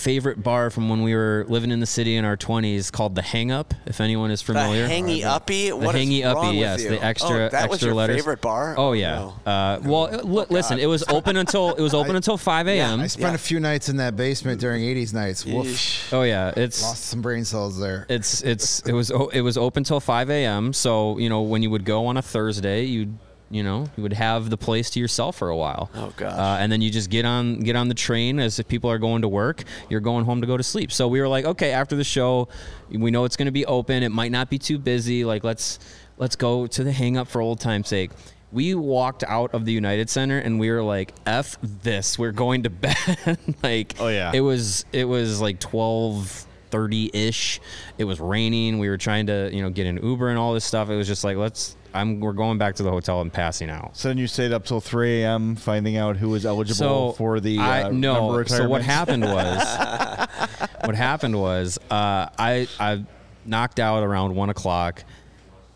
[0.00, 3.22] favorite bar from when we were living in the city in our 20s called the
[3.22, 5.68] Hang Up if anyone is familiar, The familiar hangy uppy.
[5.68, 6.88] the What is hangy wrong uppy, with yes, you?
[6.90, 8.16] the extra Oh, that extra was your letters.
[8.16, 8.74] favorite bar.
[8.78, 9.14] Oh yeah.
[9.44, 9.50] no.
[9.52, 13.00] Uh, well, li- listen, it was open until it was open until 5 a.m.
[13.00, 13.34] I spent Yeah.
[13.34, 15.44] a few nights in that basement during '80s nights.
[15.44, 16.12] Woof.
[16.12, 18.06] Oh yeah, it's Lost some brain cells there.
[18.08, 20.72] it's it's it was it was open till 5 a.m.
[20.72, 23.14] So you know when you would go on a Thursday, you
[23.50, 25.90] you know you would have the place to yourself for a while.
[25.94, 26.32] Oh, gosh.
[26.38, 28.98] Uh, and then you just get on get on the train as if people are
[28.98, 29.64] going to work.
[29.88, 30.92] You're going home to go to sleep.
[30.92, 32.48] So we were like, okay, after the show,
[32.90, 34.02] we know it's going to be open.
[34.02, 35.24] It might not be too busy.
[35.24, 35.78] Like let's
[36.16, 38.10] let's go to the hang up for old time's sake.
[38.52, 42.62] We walked out of the United Center and we were like, "F this, we're going
[42.64, 44.32] to bed." like, Oh, yeah.
[44.34, 47.60] it was it was like twelve thirty ish.
[47.98, 48.78] It was raining.
[48.78, 50.88] We were trying to you know get an Uber and all this stuff.
[50.90, 51.76] It was just like let's.
[51.94, 53.96] I'm we're going back to the hotel and passing out.
[53.96, 55.56] So then you stayed up till 3 a.m.
[55.56, 58.44] finding out who was eligible So for the uh, I, member no.
[58.44, 59.58] So what happened was,
[60.84, 63.04] what happened was, uh, I I
[63.44, 65.04] knocked out around one o'clock,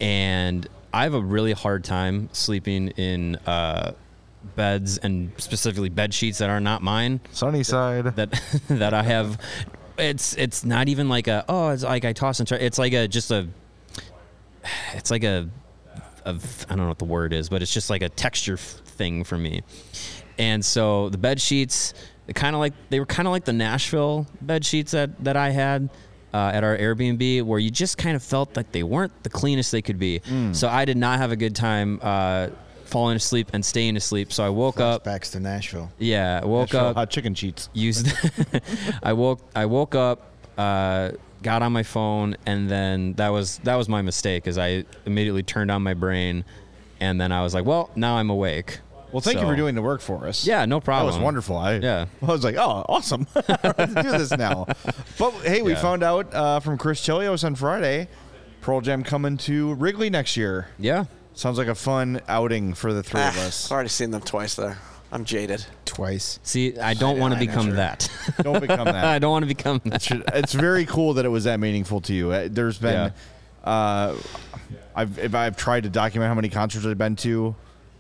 [0.01, 3.93] and I have a really hard time sleeping in uh,
[4.57, 7.21] beds and specifically bed sheets that are not mine.
[7.33, 8.17] Sunny side.
[8.17, 9.41] That that I have.
[9.99, 12.61] It's it's not even like a oh it's like I toss and turn.
[12.61, 13.49] It's like a just a.
[14.95, 15.51] It's like a,
[16.25, 16.31] a
[16.69, 19.25] I don't know what the word is, but it's just like a texture f- thing
[19.25, 19.63] for me.
[20.39, 21.95] And so the bed sheets,
[22.35, 25.51] kind of like they were kind of like the Nashville bed sheets that that I
[25.51, 25.91] had
[26.33, 29.71] uh, at our Airbnb, where you just kind of felt like they weren't the cleanest
[29.71, 30.21] they could be.
[30.53, 32.49] So I did not have a good time uh,
[32.87, 34.33] falling asleep and staying asleep.
[34.33, 35.05] So I woke up.
[35.05, 35.93] Flashbacks to Nashville.
[35.99, 37.69] Yeah, I woke Nashville up hot chicken cheats.
[37.73, 38.13] used
[39.03, 41.13] I woke I woke up uh,
[41.45, 45.43] got on my phone and then that was that was my mistake is I immediately
[45.45, 46.45] turned on my brain
[47.01, 48.81] and then I was like well now I'm awake
[49.13, 50.45] Well, thank you for doing the work for us.
[50.47, 51.07] yeah no problem.
[51.13, 51.57] That was wonderful.
[51.57, 52.07] I, Yeah.
[52.23, 53.27] I was like, oh, awesome.
[53.37, 54.67] I don't have to do this now.
[55.19, 55.81] But hey, we Yeah.
[55.83, 58.09] found out uh, from Chris Chelios on Friday,
[58.63, 60.69] Pearl Jam coming to Wrigley next year.
[60.79, 61.05] yeah
[61.35, 63.67] Sounds like a fun outing for the three of Ah, us.
[63.67, 64.79] I've already seen them twice there.
[65.15, 65.65] I'm jaded.
[65.85, 66.41] Twice.
[66.43, 67.75] see I don't want to become sure.
[67.77, 68.11] that
[68.43, 69.05] Don't become that.
[69.05, 72.01] I don't want to become that Should- it's very cool that it was that meaningful
[72.03, 72.33] to you.
[72.33, 73.13] Uh, There's been,
[73.63, 74.17] uh,
[74.95, 77.55] I've if I've tried to document how many concerts I've been to,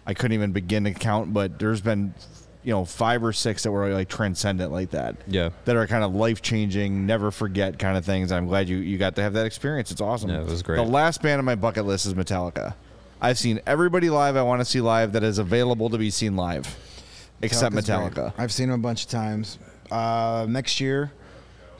[0.06, 1.32] I couldn't even begin to count.
[1.32, 2.14] But there's been,
[2.62, 5.16] you know, five or six that were like transcendent like that.
[5.26, 5.50] Yeah.
[5.64, 8.32] that are kind of life changing, never forget kind of things.
[8.32, 9.90] I'm glad you you got to have that experience.
[9.90, 10.30] It's awesome.
[10.30, 10.76] Yeah, it was great.
[10.76, 12.74] The last band on my bucket list is Metallica.
[13.20, 16.36] I've seen everybody live I want to see live that is available to be seen
[16.36, 16.76] live,
[17.44, 18.14] except Metallica.
[18.14, 18.32] great.
[18.38, 19.58] I've seen them a bunch of times.
[19.90, 21.12] Uh, next year,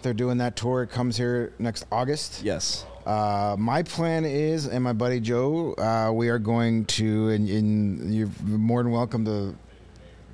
[0.02, 0.82] they're doing that tour.
[0.82, 2.42] It comes here next August.
[2.42, 2.84] Yes.
[3.06, 8.14] Uh, my plan is, and my buddy Joe, uh, we are going to, and, and
[8.14, 9.54] you're more than welcome to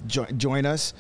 [0.07, 0.95] jo- join us.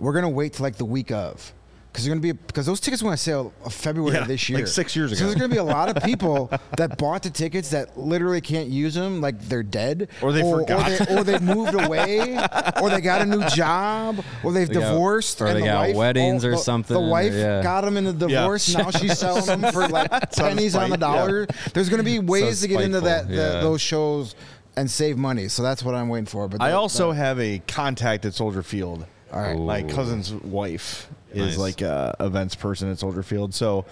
[0.00, 1.52] We're gonna wait till like the week of,
[1.94, 4.26] because you're gonna be because those tickets went on sale uh, of February Yeah, of
[4.28, 4.58] this year.
[4.58, 5.18] like six years ago.
[5.20, 5.28] So ago.
[5.30, 8.94] there's gonna be a lot of people that bought the tickets that literally can't use
[8.94, 10.90] them, like they're dead, Or they forgot.
[11.00, 12.36] or they, or they moved away,
[12.82, 15.66] or they got a new job, or they've They got- divorced, or and they the
[15.66, 17.62] got wife, weddings or the- something, The wife yeah.
[17.62, 18.74] got them in the divorce.
[18.74, 21.16] Now she's selling them for like pennies on the spite, yeah.
[21.16, 21.46] dollar.
[21.74, 23.60] There's going to be ways to get into that the, yeah.
[23.60, 24.34] those shows
[24.76, 25.46] and save money.
[25.46, 26.48] So that's what I'm waiting for.
[26.48, 29.06] But I that- also that- have a contact at Soldier Field.
[29.32, 29.56] All right.
[29.58, 31.58] My cousin's wife is Nice.
[31.58, 33.54] like a events person at Soldier Field.
[33.54, 33.84] So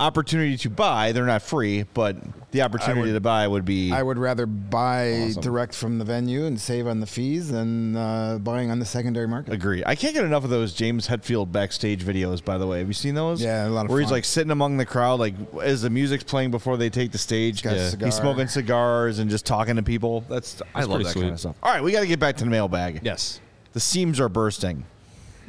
[0.00, 2.16] opportunity to buy, they're not free, but
[2.50, 5.40] the opportunity would- to buy would be I would rather buy Awesome.
[5.42, 9.28] direct from the venue and save on the fees than uh, buying on the secondary
[9.28, 9.54] market.
[9.54, 9.84] agree.
[9.86, 12.80] I can't get enough of those James Hetfield backstage videos, by the way.
[12.80, 13.40] Have you seen those?
[13.40, 16.24] Yeah, a lot of Where he's like sitting among the crowd, like as the music's
[16.24, 17.62] playing before they take the stage.
[17.62, 17.88] Got a Yeah.
[17.90, 18.06] cigar.
[18.06, 20.24] He's smoking cigars and just talking to people.
[20.28, 21.22] That's, I love that sweet.
[21.22, 21.56] kind of stuff.
[21.62, 23.00] All right, we got to get back to the mailbag.
[23.04, 23.40] yes
[23.74, 24.84] The seams are bursting.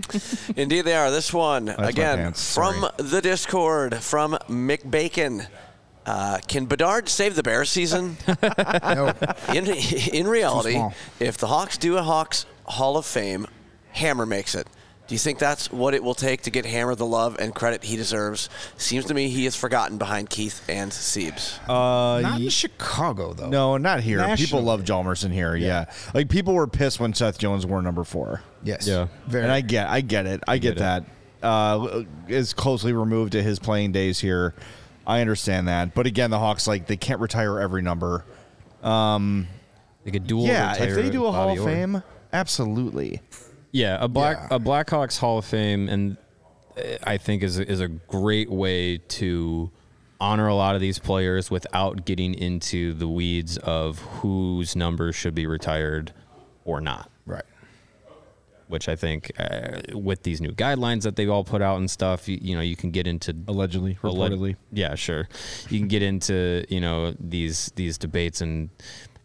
[0.55, 1.11] Indeed, they are.
[1.11, 5.43] This one, my again, from the Discord, from Mick Bacon.
[6.05, 8.17] Uh, can Bedard save the Bears season?
[8.83, 9.13] No,
[9.53, 9.65] in,
[10.13, 10.79] in reality,
[11.19, 13.47] if the Hawks do a Hawks Hall of Fame,
[13.93, 14.67] Hammer makes it.
[15.07, 17.83] Do you think that's what it will take to get Hammer the love and credit
[17.83, 18.49] he deserves?
[18.77, 21.59] Seems to me he is forgotten behind Keith and Seabs.
[21.69, 23.49] Uh, Not ye- in Chicago though.
[23.49, 24.35] no, not here.
[24.35, 25.55] People love Hjalmarsson here.
[25.55, 25.85] Yeah.
[26.15, 28.87] like people were pissed when Seth Jones wore number four, Yes.
[28.87, 29.07] Yeah.
[29.27, 29.43] Very.
[29.43, 30.41] and I get, I get it.
[30.47, 31.03] I get, get that.
[31.43, 34.55] Uh, is closely removed to his playing days here.
[35.05, 38.25] I understand that, but again, the Hawks like they can't retire every number.
[38.81, 39.47] Um,
[40.03, 40.47] They could dual.
[40.47, 42.01] yeah, if they do a Hall of Fame,
[42.33, 43.21] absolutely.
[43.75, 44.55] Yeah, a black Yeah.
[44.55, 46.17] a Blackhawks Hall of Fame, and
[46.77, 49.69] uh, I think is a, is a great way to
[50.21, 55.35] honor a lot of these players without getting into the weeds of whose numbers should
[55.35, 56.13] be retired
[56.63, 57.09] or not.
[57.25, 57.43] right.
[58.67, 62.27] Which I think, uh, with these new guidelines that they've all put out and stuff,
[62.27, 64.55] you, you know, you can get into Allegedly, Alleg- reportedly.
[64.71, 65.27] yeah, sure.
[65.69, 68.69] You can get into you know these these debates and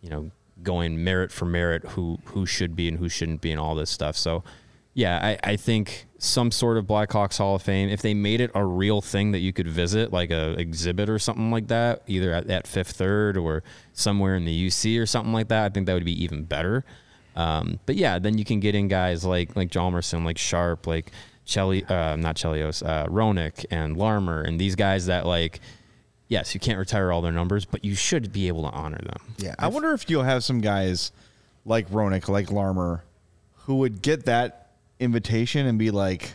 [0.02, 0.30] you know
[0.62, 3.90] going merit for merit who who should be and who shouldn't be and all this
[3.90, 4.16] stuff.
[4.16, 4.44] So
[4.94, 8.50] yeah, I, I think some sort of Blackhawks Hall of Fame, if they made it
[8.54, 12.32] a real thing that you could visit, like a exhibit or something like that, either
[12.32, 15.86] at, at Fifth Third or somewhere in the UC or something like that, I think
[15.86, 16.84] that would be even better.
[17.36, 21.12] Um, but yeah, then you can get in guys like like Hjalmarsson, like Sharp, like
[21.44, 25.60] Chelly, uh, not Chelios, uh, Roenick and Larmer, and these guys that like,
[26.30, 29.18] yes, you can't retire all their numbers, but you should be able to honor them.
[29.36, 29.54] Yeah.
[29.58, 31.12] I wonder if you'll have some guys
[31.66, 33.04] like Roenick, like Larmer,
[33.66, 36.32] who would get that invitation and be like,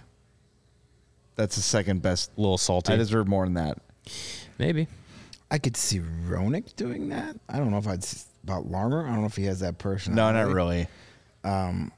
[1.35, 2.29] "That's the second best.
[2.37, 3.79] A little salty, I deserve more than that."
[4.59, 4.87] maybe.
[5.51, 7.35] I could see Roenick doing that.
[7.49, 9.05] I don't know if I'd s- about Larmer.
[9.05, 10.13] I don't know if he has that person.
[10.15, 10.87] No, not really.
[11.43, 11.91] Um,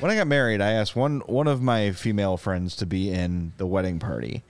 [0.00, 3.52] when I got married, I asked one one of my female friends to be in
[3.58, 4.42] the wedding party,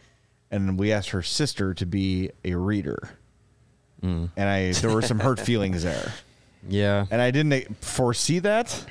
[0.52, 3.10] and we asked her sister to be a reader.
[4.04, 6.12] And I there were some hurt feelings there,
[6.68, 8.84] Yeah, and I didn't foresee that.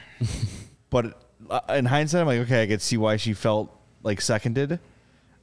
[0.89, 3.69] but uh, in hindsight, I'm like, okay, I could see why she felt
[4.03, 4.79] like seconded.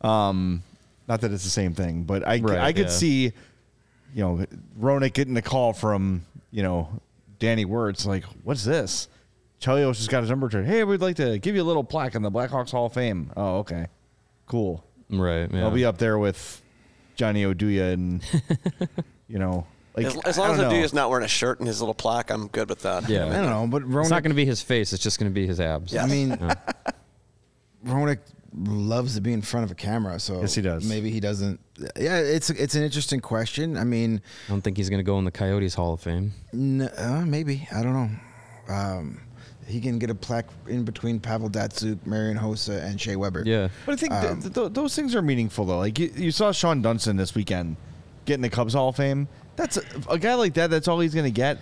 [0.00, 0.62] Um,
[1.06, 2.92] not that it's the same thing, but I Right, I could yeah.
[2.92, 3.22] see,
[4.14, 4.46] you know,
[4.80, 6.88] Roenick getting a call from you know
[7.38, 9.06] Danny Wirtz like, what's this?
[9.60, 10.66] Chelios just got his number turned.
[10.66, 13.30] Hey, we'd like to give you a little plaque in the Blackhawks Hall of Fame.
[13.36, 13.88] Oh, okay,
[14.46, 14.82] cool.
[15.10, 15.48] Right.
[15.52, 15.64] Yeah.
[15.64, 16.62] I'll be up there with
[17.16, 18.22] Johnny Oduya and
[19.28, 19.66] you know,
[19.96, 20.84] like as, as long as don't the dude know.
[20.84, 23.08] is not wearing a shirt and his little plaque, I'm good with that.
[23.08, 23.26] Yeah.
[23.26, 24.00] I don't know, but Roenick.
[24.02, 24.92] It's not going to be his face.
[24.92, 25.92] It's just going to be his abs.
[25.92, 26.04] Yeah.
[26.04, 26.54] I mean, Yeah.
[27.86, 28.18] Roenick
[28.56, 30.88] loves to be in front of a camera, so Yes, he does.
[30.88, 31.60] Maybe he doesn't.
[31.96, 33.76] Yeah, it's it's an interesting question.
[33.76, 36.32] I mean, I don't think he's going to go in the Coyotes Hall of Fame.
[36.52, 38.74] n- uh, maybe I don't know.
[38.74, 39.20] Um,
[39.68, 43.42] he can get a plaque in between Pavel Datsyuk, Marian Hossa, and Shea Weber.
[43.44, 43.68] Yeah.
[43.86, 45.78] But I think Um, th- th- those things are meaningful though.
[45.78, 47.76] Like you, you saw Shawon Dunston this weekend
[48.24, 49.28] getting the Cubs Hall of Fame.
[49.56, 50.70] That's a, a guy like that.
[50.70, 51.58] That's all he's going to get.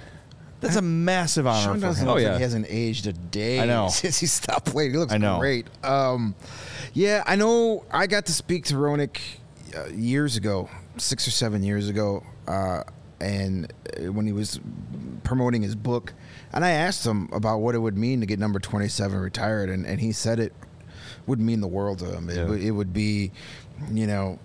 [0.61, 2.15] That's a massive honor Sean for doesn't him.
[2.15, 2.29] Oh, yeah.
[2.29, 3.89] like he hasn't aged a day I know.
[3.91, 4.93] since he stopped playing.
[4.93, 5.39] He looks I know.
[5.39, 5.67] great.
[5.85, 6.35] Um,
[6.95, 7.85] yeah, I know.
[7.91, 9.19] I got to speak to Roenick
[9.77, 12.85] uh, years ago, six or seven years ago, uh,
[13.21, 14.59] and uh, when he was
[15.25, 16.13] promoting his book,
[16.53, 19.85] and I asked him about what it would mean to get number twenty-seven retired, and,
[19.87, 20.53] and he said it
[21.27, 22.29] would mean the world to him.
[22.31, 22.45] It, Yeah.
[22.47, 23.33] would, it would be,
[23.93, 24.39] you know,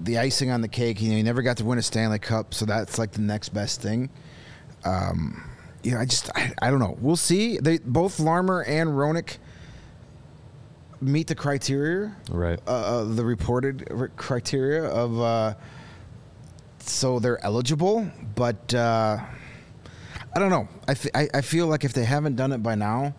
[0.00, 1.00] the icing on the cake.
[1.02, 3.50] You know, he never got to win a Stanley Cup, so that's like the next
[3.50, 4.10] best thing.
[4.84, 5.42] Um,
[5.82, 6.96] you know, I just I, I don't know.
[7.00, 7.58] We'll see.
[7.58, 9.38] They both Larmer and Roenick
[11.00, 12.60] meet the criteria, Right.
[12.66, 15.54] uh, uh, the reported criteria of, uh,
[16.78, 18.08] so they're eligible.
[18.36, 19.18] But uh,
[20.34, 20.68] I don't know.
[20.88, 23.14] I, f- I I feel like if they haven't done it by now,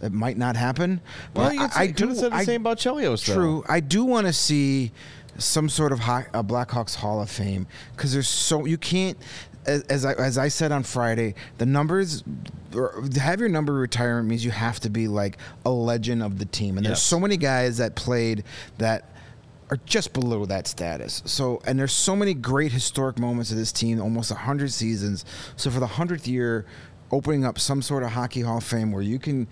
[0.00, 1.00] it might not happen.
[1.34, 2.04] Well, But you I, could I say- do.
[2.04, 3.24] could've said the I- same about Chelios.
[3.26, 3.34] Though.
[3.34, 3.64] True.
[3.68, 4.92] I do want to see
[5.38, 9.16] some sort of a Blackhawks Hall of Fame because there's so you can't.
[9.64, 12.24] As, as I as I said on Friday, the numbers
[12.72, 16.44] to have your number retirement means you have to be like a legend of the
[16.46, 18.42] team, and there's so many guys that played
[18.78, 19.04] that
[19.72, 21.22] are just below that status.
[21.24, 25.24] So, and there's so many great historic moments of this team, almost 100 seasons.
[25.56, 26.66] So, for the 100th year,
[27.10, 29.48] opening up some sort of Hockey Hall of Fame where you can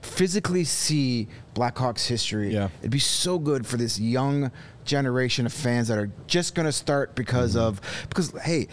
[0.00, 2.68] physically see Blackhawks history, Yeah.
[2.78, 4.52] it'd be so good for this young
[4.84, 7.66] generation of fans that are just going to start because mm-hmm.
[7.66, 8.68] of, because, hey,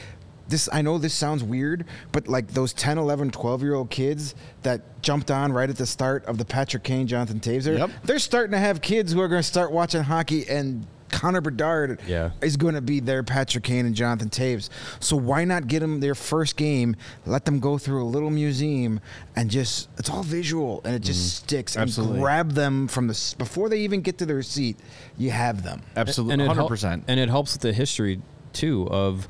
[0.52, 4.36] this I know this sounds weird, but like those 10, 11, 12 year old kids
[4.62, 7.90] that jumped on right at the start of the Patrick Kane, Jonathan Toews Yep.
[8.04, 12.00] they're starting to have kids who are going to start watching hockey and Connor Bedard
[12.08, 12.32] Yeah.
[12.42, 14.70] is going to be their Patrick Kane and Jonathan Toews.
[15.00, 19.02] So why not get them their first game, let them go through a little museum
[19.36, 21.46] and just it's all visual and it just mm-hmm.
[21.46, 22.20] sticks and Absolutely.
[22.20, 24.78] grab them from the before they even get to their seat,
[25.18, 25.82] you have them.
[25.96, 27.04] Absolutely, and it hundred hel- percent.
[27.08, 28.22] And it helps with the history
[28.54, 29.28] too of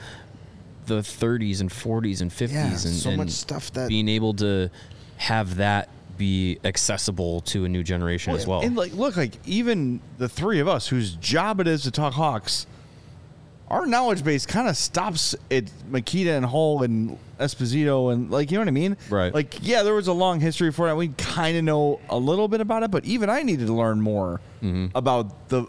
[0.85, 4.33] the 30s and 40s and 50s Yeah, and, so and much stuff that- being able
[4.35, 4.69] to
[5.17, 8.61] have that be accessible to a new generation as well.
[8.61, 12.13] And like, look, like even the three of us, whose job it is to talk
[12.13, 12.67] Hawks,
[13.71, 18.57] our knowledge base kind of stops at Mikita and Hull and Esposito and like, you
[18.57, 18.97] know what I mean?
[19.09, 19.33] Right.
[19.33, 20.95] Like, yeah, there was a long history for it.
[20.95, 24.01] We kind of know a little bit about it, but even I needed to learn
[24.01, 24.95] more mm-hmm.
[24.95, 25.65] about the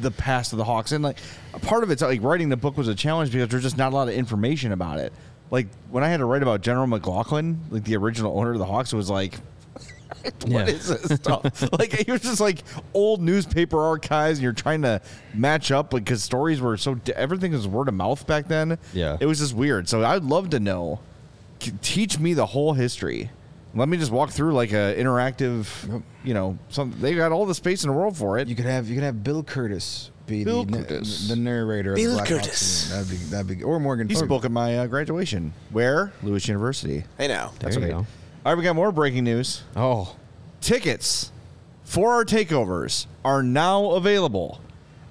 [0.00, 0.92] the past of the Hawks.
[0.92, 1.18] And like,
[1.54, 3.92] a part of it's like writing the book was a challenge because there's just not
[3.92, 5.12] a lot of information about it.
[5.50, 8.64] Like when I had to write about General McLaughlin, like the original owner of the
[8.66, 9.34] Hawks, it was like.
[10.42, 10.64] What Yeah.
[10.66, 11.72] is this stuff?
[11.78, 12.62] like you're just like
[12.94, 15.00] old newspaper archives, and you're trying to
[15.34, 18.78] match up because stories were so everything was word of mouth back then.
[18.92, 19.18] Yeah.
[19.20, 19.88] it was just weird.
[19.88, 21.00] So I'd love to know.
[21.82, 23.30] Teach me the whole history.
[23.76, 25.66] Let me just walk through like a interactive.
[25.92, 26.02] Yep.
[26.24, 28.48] You know, some they got all the space in the world for it.
[28.48, 31.28] You could have you could have Bill Kurtis be Bill the, na- Kurtis.
[31.28, 31.92] the narrator.
[31.92, 32.90] of Bill the Black Kurtis.
[32.90, 34.08] That'd be that'd be or Morgan.
[34.08, 35.52] he or- spoke at my uh, graduation.
[35.70, 36.12] Where?
[36.22, 37.04] Lewis University.
[37.18, 37.48] Hey now.
[37.58, 37.90] there That's you right.
[37.90, 37.96] go.
[37.98, 39.62] All right, we got more breaking news.
[39.76, 40.16] Oh,
[40.60, 41.30] Tickets
[41.84, 44.60] for our takeovers are now available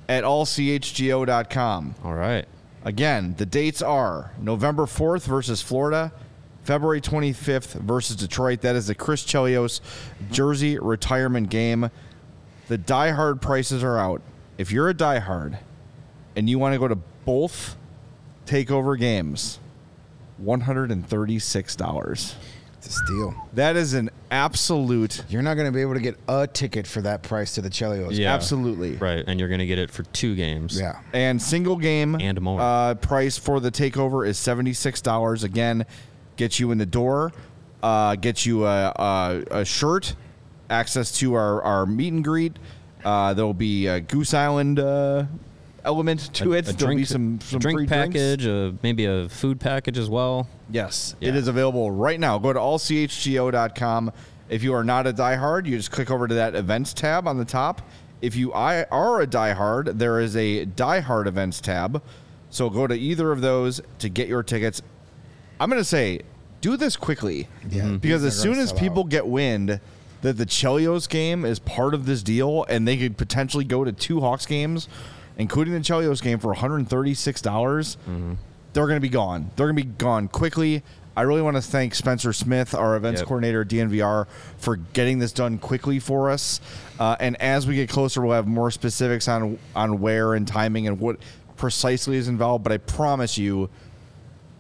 [0.10, 1.96] at allchgo.com.
[2.04, 2.46] all right.
[2.84, 6.12] Again, the dates are November 4th versus Florida,
[6.66, 8.62] February 25th versus Detroit.
[8.62, 9.82] That is the Chris Chelios
[10.32, 11.92] jersey retirement game.
[12.68, 14.22] The diehard prices are out.
[14.58, 15.60] If you're a diehard
[16.36, 17.76] and you want to go to both
[18.48, 19.60] takeover games,
[20.44, 22.36] $136.
[22.78, 23.34] It's a steal.
[23.54, 27.02] That is an absolute, You're not going to be able to get a ticket for
[27.02, 28.18] that price to the Chelios.
[28.18, 28.34] Yeah.
[28.34, 28.96] absolutely.
[28.96, 30.80] Right, and you're gonna get it for two games.
[30.80, 31.00] Yeah.
[31.14, 32.60] And single game And more.
[32.62, 35.44] Uh, price for the takeover is seventy six dollars.
[35.44, 35.86] Again,
[36.38, 37.32] gets you in the door,
[37.84, 40.16] uh, gets you a, a, a shirt,
[40.70, 42.58] access to our, our meet and greet.
[43.04, 45.26] Uh, there'll be a Goose Island uh,
[45.84, 46.60] element to A- it.
[46.70, 48.48] a there'll drink, be some, some drink package,
[48.82, 50.48] maybe a food package as well.
[50.72, 51.30] Yes, Yeah.
[51.30, 52.40] it is available right now.
[52.40, 54.12] Go to allchgo.com.
[54.50, 57.38] If you are not a diehard, you just click over to that events tab on
[57.38, 57.82] the top.
[58.22, 62.02] If you are a diehard, there is a diehard events tab.
[62.50, 64.82] So go to either of those to get your tickets.
[65.60, 66.22] I'm going to say,
[66.62, 67.48] do this quickly.
[67.70, 68.02] Yeah, Mhm.
[68.02, 69.80] Because as soon as people get wind
[70.22, 73.92] that the Chelios game is part of this deal and they could potentially go to
[73.92, 74.88] two Hawks games,
[75.38, 77.98] including the Chelios game for $136, dollars
[78.74, 79.52] they're going to be gone.
[79.56, 80.84] They're going to be gone quickly.
[81.16, 83.28] I really want to thank Spencer Smith, our events Yep.
[83.30, 86.60] coordinator at DNVR, for getting this done quickly for us.
[87.00, 90.88] Uh, and as we get closer, we'll have more specifics on on where and timing
[90.88, 91.16] and what
[91.56, 92.66] precisely is involved.
[92.66, 93.70] But I promise you,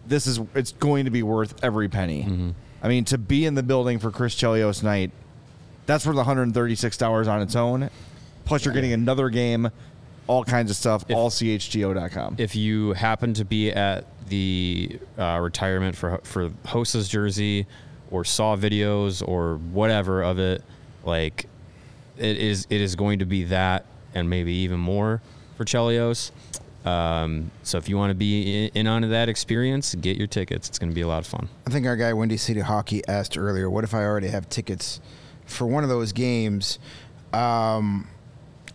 [0.07, 2.53] this is it's going to be worth every penny.
[2.83, 5.11] I mean, to be in the building for Chris Chelios night,
[5.85, 7.89] that's worth 136 dollars on its own.
[8.45, 9.69] Plus, you're getting another game,
[10.27, 11.03] all kinds of stuff.
[11.09, 12.35] If- allchgo.com.
[12.37, 17.65] If you happen to be at the uh, retirement for for Hossa's jersey,
[18.11, 20.63] or saw videos or whatever of it,
[21.03, 21.47] like
[22.17, 25.21] it is it is going to be that and maybe even more
[25.57, 26.31] for Chelios.
[26.85, 30.69] Um, so if you want to be in, in on that experience, get your tickets.
[30.69, 31.49] It's going to be a lot of fun.
[31.65, 35.01] I think our guy Windy City Hockey asked earlier, "What if I already have tickets
[35.45, 36.77] for one of those games?"
[37.33, 38.07] Um,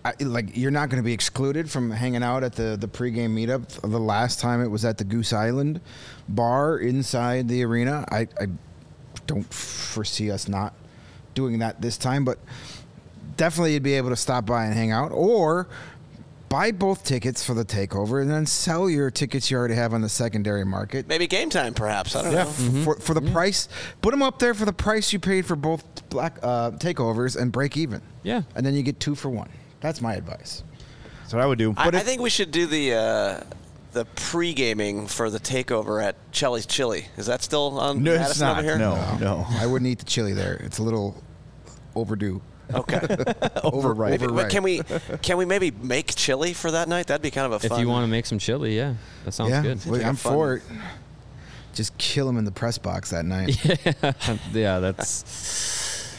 [0.04, 3.30] I, like you're not going to be excluded from hanging out at the the pregame
[3.30, 3.80] meetup.
[3.80, 5.80] The last time it was at the Goose Island
[6.28, 8.04] bar inside the arena.
[8.10, 8.46] I, I
[9.26, 10.74] don't foresee us not
[11.34, 12.38] doing that this time, but
[13.36, 15.68] definitely you'd be able to stop by and hang out or
[16.50, 20.02] buy both tickets for the takeover and then sell your tickets you already have on
[20.02, 22.14] the secondary market Maybe game time, perhaps.
[22.14, 22.50] I don't yeah, know.
[22.50, 23.68] f- for for the price,
[24.02, 27.50] put them up there for the price you paid for both black uh, takeovers and
[27.50, 28.02] break even.
[28.22, 28.42] Yeah.
[28.54, 29.48] and then you get two for one.
[29.80, 30.62] That's my advice.
[31.20, 31.72] That's what I would do.
[31.76, 33.40] I, I think we should do the uh,
[33.92, 37.06] the pre gaming for the takeover at Cheli's Chili.
[37.16, 38.58] Is that still on No, it's Madison not.
[38.58, 38.78] over here?
[38.78, 39.16] No.
[39.20, 39.46] No.
[39.48, 40.54] I wouldn't eat the chili there.
[40.54, 41.22] It's a little
[41.94, 42.42] overdue.
[42.74, 43.00] Okay.
[43.64, 44.10] Overripe.
[44.12, 44.50] Maybe, Overripe.
[44.50, 44.80] Can we
[45.22, 47.06] can we maybe make chili for that night?
[47.08, 49.50] That'd be kind of a If you want to make some chili, yeah, that sounds
[49.50, 49.84] yeah, good.
[49.84, 50.62] well, like a I'm fun- for it.
[51.74, 53.64] Just kill him in the press box that night.
[53.64, 54.12] yeah,
[54.52, 56.16] yeah that's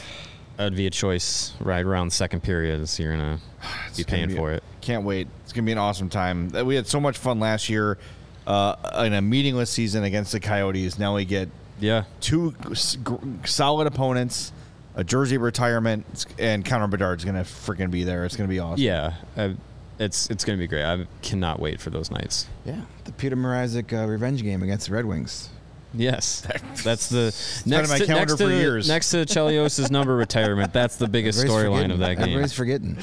[0.56, 2.88] that'd be a choice right around the second period.
[2.88, 4.62] So you're gonna be It's gonna paying be- for it.
[4.80, 5.28] Can't wait.
[5.44, 6.50] It's gonna be an awesome time.
[6.56, 7.98] Uh, We had so much fun last year
[8.46, 10.98] uh, in a meaningless season against the Coyotes.
[10.98, 11.48] Now we get
[11.78, 14.52] Yeah, two s- gr- solid opponents,
[14.94, 18.24] a jersey retirement, and Connor Bedard's gonna freaking be there.
[18.24, 18.82] It's gonna be awesome.
[18.82, 19.14] yeah.
[19.36, 19.54] I,
[19.98, 20.84] it's it's gonna be great.
[20.84, 22.46] I cannot wait for those nights.
[22.64, 25.50] yeah, the Petr Mrazek uh, revenge game against the Red Wings.
[25.94, 26.46] Yes,
[26.84, 27.34] that's the
[27.64, 28.88] been next my to, next to for the- years.
[28.88, 32.22] Next to Chelios' number retirement, that's the biggest storyline of that game.
[32.24, 32.96] Everybody's forgetting.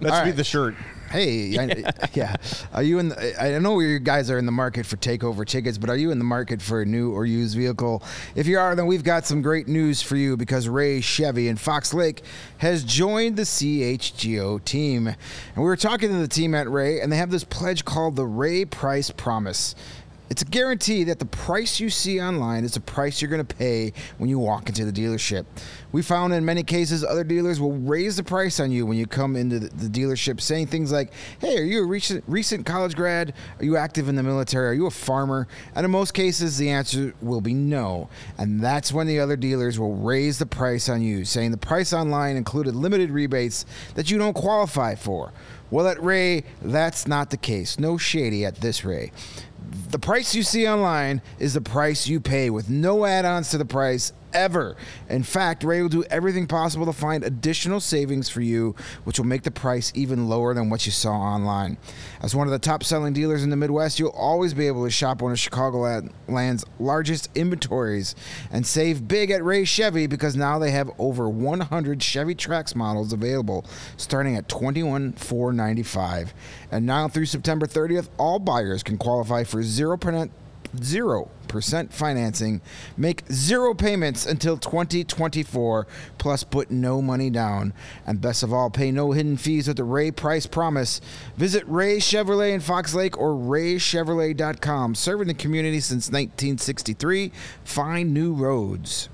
[0.00, 0.74] That All should be the shirt.
[1.10, 2.36] Hey, I, yeah.
[2.72, 3.08] Are you in?
[3.08, 6.10] The, I know you guys are in the market for takeover tickets, but are you
[6.10, 8.02] in the market for a new or used vehicle?
[8.34, 11.56] If you are, then we've got some great news for you because Ray Chevy in
[11.56, 12.22] Fox Lake
[12.58, 15.16] has joined the CHGO team, and
[15.56, 18.26] we were talking to the team at Ray, and they have this pledge called the
[18.26, 19.74] Ray Price Promise.
[20.30, 23.56] It's a guarantee that the price you see online is the price you're going to
[23.56, 25.44] pay when you walk into the dealership.
[25.90, 29.06] We found in many cases other dealers will raise the price on you when you
[29.06, 33.34] come into the, dealership, saying things like, "Hey, are you a recent recent college grad?
[33.58, 34.68] Are you active in the military?
[34.68, 38.08] Are you a farmer?" And in most cases, the answer will be no.
[38.38, 41.92] And that's when the other dealers will raise the price on you, saying the price
[41.92, 43.66] online included limited rebates
[43.96, 45.32] that you don't qualify for.
[45.72, 47.78] Well, at Ray, that's not the case.
[47.78, 49.12] No shady at this Ray.
[49.90, 53.58] The price you see online is the price you pay with no add ons to
[53.58, 54.76] the price ever.
[55.08, 58.74] In fact, Ray will do everything possible to find additional savings for you,
[59.04, 61.76] which will make the price even lower than what you saw online.
[62.22, 64.90] As one of the top selling dealers in the Midwest, you'll always be able to
[64.90, 68.14] shop one of Chicagoland's largest inventories
[68.50, 73.12] and save big at Ray Chevy because now they have over 100 Chevy Trax models
[73.12, 73.64] available
[73.96, 76.32] starting at $21,495.
[76.70, 80.30] And now through September 30th, all buyers can qualify for 0%
[80.82, 82.60] zero percent financing,
[82.96, 85.86] make zero payments until 2024,
[86.18, 87.72] plus put no money down,
[88.06, 91.00] and best of all, pay no hidden fees with the Ray Price Promise.
[91.36, 94.94] Visit Ray Chevrolet in Fox Lake or RayChevrolet.com.
[94.94, 97.32] Serving the community since 1963.
[97.64, 99.08] Find new roads.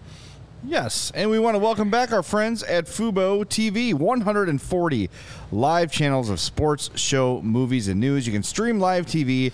[0.64, 3.94] Yes, and we want to welcome back our friends at Fubo TV.
[3.94, 5.10] 140
[5.52, 8.26] live channels of sports, show, movies, and news.
[8.26, 9.52] You can stream live TV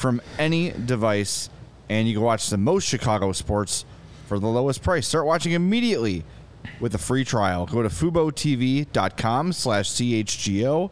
[0.00, 1.50] from any device,
[1.90, 3.84] and you can watch the most Chicago sports
[4.26, 5.06] for the lowest price.
[5.06, 6.24] Start watching immediately
[6.80, 7.66] with a free trial.
[7.66, 10.90] Go to FuboTV.com slash CHGO.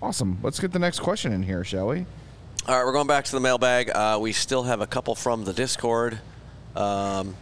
[0.00, 0.38] Awesome.
[0.42, 2.06] Let's get the next question in here, shall we?
[2.68, 3.88] All right, we're going back to the mailbag.
[3.88, 6.18] Uh, we still have a couple from the Discord.
[6.76, 7.34] Um,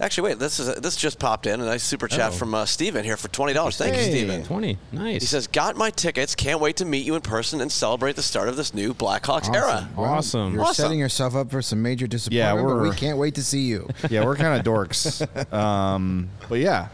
[0.00, 2.38] actually, wait, this is a, this just popped in a nice super chat Uh-oh.
[2.38, 3.76] from uh, Steven here for twenty dollars.
[3.76, 4.10] Thank you, Hey.
[4.10, 4.42] Steven.
[4.44, 4.78] 20.
[4.90, 5.20] Nice.
[5.22, 6.34] He says, "Got my tickets.
[6.34, 9.54] Can't wait to meet you in person and celebrate the start of this new Blackhawks
[9.54, 10.54] era." Well, Awesome.
[10.54, 10.74] You're Awesome.
[10.86, 13.88] setting yourself up for some major disappointment, but we're- we can't wait to see you.
[14.10, 15.22] Yeah, we're kind of dorks.
[15.56, 16.88] Um, but yeah,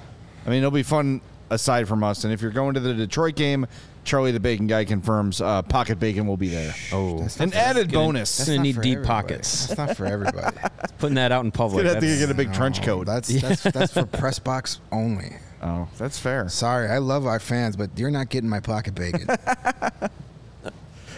[0.47, 2.25] I mean, it'll be fun aside from us.
[2.25, 3.67] And if you're going to the Detroit game,
[4.09, 6.75] Charlie the Bacon Guy confirms uh, Pocket Bacon will be there.
[6.93, 8.37] oh, That's An not for- added gonna- bonus.
[8.39, 9.07] That's gonna not need for deep everybody.
[9.23, 9.67] pockets.
[9.67, 10.57] That's not for everybody.
[10.99, 11.85] Putting that out in public.
[11.85, 13.07] Gonna have to that's- get a big trench coat.
[13.07, 15.37] That's that's that's for press box only.
[15.63, 16.49] oh, that's fair.
[16.49, 19.29] Sorry, I love our fans, but you're not getting my pocket bacon.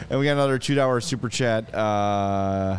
[0.08, 1.72] And we got another two dollar super chat.
[1.72, 2.78] Uh,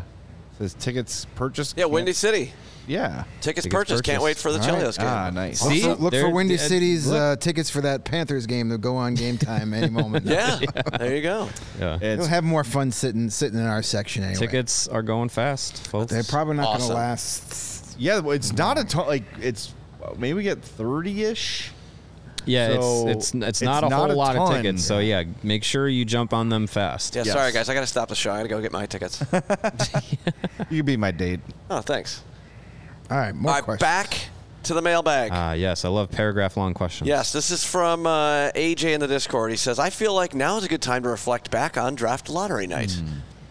[0.61, 1.77] says tickets purchased.
[1.77, 2.53] Yeah, Windy City
[2.87, 3.23] Yeah.
[3.41, 4.03] tickets, Tickets purchased.
[4.03, 4.83] Can't wait for the All right.
[4.83, 5.07] Chelios game.
[5.07, 5.61] Ah, nice.
[5.61, 5.81] Look See?
[5.81, 7.19] for- look for There- Windy City's look.
[7.19, 10.25] uh, tickets for that Panthers game to go on game time any moment.
[10.31, 10.59] Yeah,
[10.97, 11.49] there you go.
[11.79, 11.97] Yeah.
[12.01, 14.39] We'll have more fun sitting sitting in our section anyway.
[14.39, 16.11] Tickets are going fast, folks.
[16.11, 16.79] They're probably not Awesome.
[16.79, 17.95] going to last.
[17.99, 19.07] yeah, well, it's not a ton.
[19.07, 21.71] Like it's uh, maybe we get thirty ish.
[22.45, 24.63] Yeah, so it's it's it's it's not a not whole a lot of ton.
[24.63, 24.83] tickets.
[24.83, 27.15] So yeah, make sure you jump on them fast.
[27.15, 27.33] Yeah, Yes.
[27.33, 28.31] sorry guys, I got to stop the show.
[28.31, 29.23] I got to go get my tickets.
[30.69, 31.39] You could be my date.
[31.69, 32.23] oh, thanks.
[33.09, 33.81] All right, more All right, questions.
[33.81, 34.17] back
[34.63, 35.31] to the mailbag.
[35.33, 37.07] Ah, yes, I love paragraph long questions.
[37.07, 39.51] Yes, this is from uh, AJ in the Discord.
[39.51, 42.29] He says, I feel like now is a good time to reflect back on draft
[42.29, 43.01] lottery night.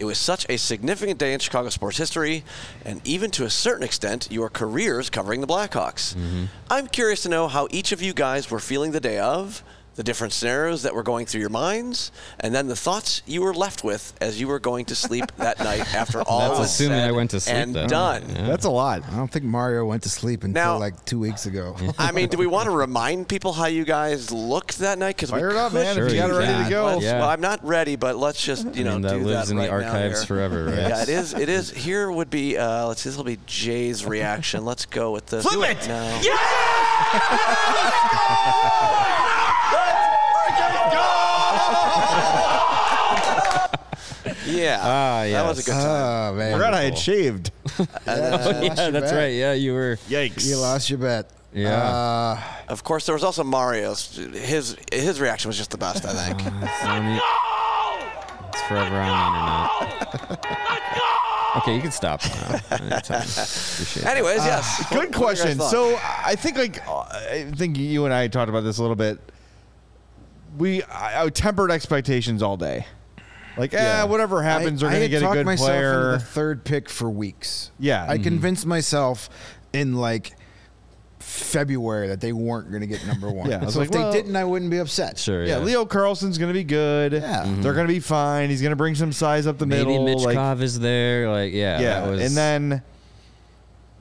[0.00, 2.42] It was such a significant day in Chicago sports history,
[2.86, 6.14] and even to a certain extent, your careers covering the Blackhawks.
[6.14, 6.46] Mm-hmm.
[6.70, 9.62] I'm curious to know how each of you guys were feeling the day of,
[10.00, 13.52] the different scenarios that were going through your minds, and then the thoughts you were
[13.52, 17.00] left with as you were going to sleep that night after all That's was assuming
[17.00, 17.88] said I went to sleep and then.
[17.90, 18.24] done.
[18.34, 18.46] Yeah.
[18.46, 19.02] That's a lot.
[19.12, 21.76] I don't think Mario went to sleep until Now- like two weeks ago.
[21.98, 25.16] I mean, do we want to remind people how you guys looked that night?
[25.16, 25.94] Because Fire it up, man.
[25.96, 26.64] Sure if you got it ready can.
[26.64, 26.84] to go.
[26.86, 27.18] Let's- Yeah.
[27.20, 29.52] Well, I'm not ready, but let's just you know I mean, that do lives that
[29.52, 30.78] in the right now archives forever, right?
[30.78, 31.34] Yeah, it is.
[31.34, 31.70] It is.
[31.84, 32.56] Here would be.
[32.56, 33.10] Uh, let's see.
[33.10, 34.64] This will be Jay's reaction.
[34.64, 35.44] Let's go with this.
[35.44, 35.86] Flip it!
[35.88, 36.20] No.
[36.22, 36.38] Yeah.
[44.82, 46.32] Ah, That was a good time.
[46.32, 47.50] Oh man, I forgot I had shaved.
[48.06, 49.14] yeah, your that's bet.
[49.14, 49.32] right.
[49.34, 49.98] Yeah, you were.
[50.08, 50.46] Yikes.
[50.48, 51.30] you lost your bet.
[51.52, 51.74] Yeah.
[51.82, 54.16] Uh, Of course, there was also Mario's.
[54.16, 56.40] His his reaction was just the best, I think.
[56.46, 57.20] It's, on the-
[58.48, 60.46] it's forever on the internet.
[61.56, 62.60] Okay, you can stop now.
[62.70, 63.22] Anytime.
[63.22, 64.06] Appreciate it.
[64.06, 64.88] Anyways, yes.
[64.90, 65.58] Good What- what you guys question.
[65.58, 65.70] thought?
[65.72, 68.94] So I think like uh, I think you and I talked about this a little
[68.96, 69.18] bit.
[70.56, 72.86] We I, I tempered expectations all day.
[73.56, 76.12] Like, eh, whatever happens, I, they're going to had get a good myself player.
[76.14, 77.70] into the third pick for weeks.
[77.78, 78.06] Yeah.
[78.08, 78.22] I Mhm.
[78.22, 79.28] convinced myself
[79.72, 80.32] in like
[81.18, 83.50] February that they weren't going to get number one.
[83.50, 85.18] Yeah, I was so like, if they didn't, I wouldn't be upset.
[85.18, 85.44] Sure.
[85.44, 85.64] yeah, Yeah.
[85.64, 87.12] Leo Carlsson's going to be good.
[87.12, 87.44] Yeah.
[87.44, 87.62] Mhm.
[87.62, 88.50] They're going to be fine.
[88.50, 90.18] He's going to bring some size up the Maybe middle.
[90.24, 91.30] like, Michkov is there.
[91.30, 91.80] Like, yeah.
[91.80, 92.82] yeah, That was, and then,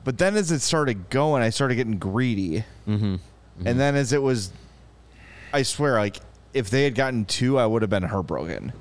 [0.04, 3.18] but then as it started going, I started getting greedy, Mhm.
[3.64, 4.50] and then as it was,
[5.52, 6.18] I swear, like
[6.54, 8.72] if they had gotten two, I would have been heartbroken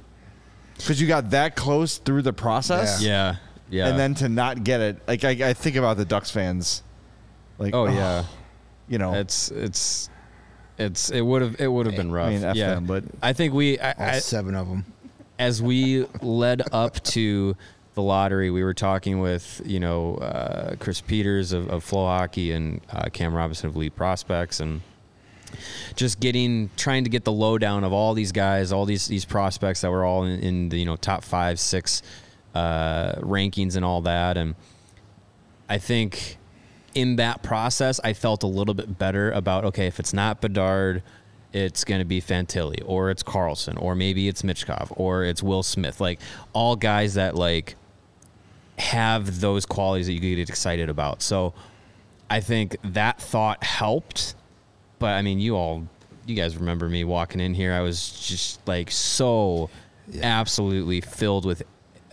[0.80, 3.36] because you got that close through the process, Yeah.
[3.70, 3.88] Yeah.
[3.88, 6.82] and then to not get it, like I, I think about the Ducks fans,
[7.60, 8.24] like Oh yeah.
[8.88, 10.10] you know, It's it's
[10.78, 12.28] it's it would have it would have been rough.
[12.28, 12.76] I mean, F yeah.
[12.76, 14.86] them, but I think we I, All I, seven of them.
[15.38, 17.56] as we led up to
[17.96, 22.80] the lottery, we were talking with you know uh, Chris Peters of, of FloHockey and
[22.92, 24.82] uh, Cam Robinson of Elite Prospects, and
[25.96, 29.82] just getting trying to get the lowdown of all these guys, all these these prospects
[29.82, 32.02] that were all in, in the you know top five, six
[32.56, 34.56] uh, rankings and all that, and
[35.68, 36.38] I think
[36.96, 41.04] in that process, I felt a little bit better about okay, if it's not Bedard,
[41.54, 45.64] it's going to be Fantilli, or it's Carlsson, or maybe it's Michkov, or it's Will
[45.64, 46.00] Smith.
[46.02, 46.20] Like
[46.54, 47.76] all guys that like
[48.78, 51.22] have those qualities that you get excited about.
[51.22, 51.54] So
[52.30, 54.36] I think that thought helped.
[55.00, 55.88] But I mean, you all,
[56.26, 57.74] you guys remember me walking in here.
[57.74, 59.70] I was just like so
[60.22, 61.64] absolutely filled with,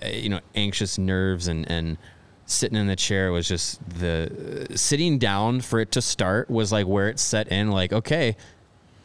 [0.03, 1.99] uh, you know, anxious nerves and, and
[2.47, 6.72] sitting in the chair was just the uh, sitting down for it to start was
[6.72, 7.70] like where it set in.
[7.70, 8.37] Like, okay,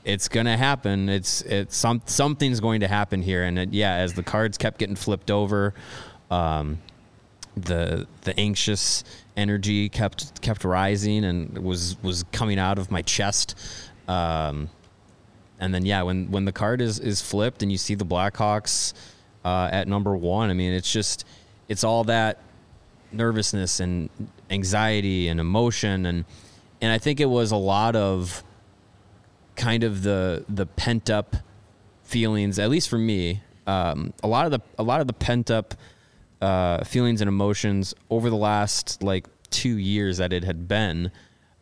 [0.04, 1.10] it's gonna happen.
[1.10, 3.44] It's it's some something's going to happen here.
[3.44, 5.74] And it, yeah, as the cards kept getting flipped over,
[6.30, 6.80] um,
[7.56, 9.04] the the anxious
[9.36, 13.58] energy kept kept rising and was was coming out of my chest.
[14.08, 14.70] Um,
[15.60, 18.94] and then yeah, when when the card is is flipped and you see the Blackhawks
[19.44, 21.26] uh, at number one, I mean it's just
[21.68, 22.40] it's all that
[23.12, 24.10] nervousness and
[24.50, 26.26] anxiety and emotion and
[26.82, 28.44] and I think it was a lot of
[29.56, 31.36] kind of the the pent up
[32.04, 33.42] feelings, at least for me.
[33.68, 35.76] Um, a lot of the a lot of the pent up
[36.42, 41.12] uh, feelings and emotions over the last like two years that it had been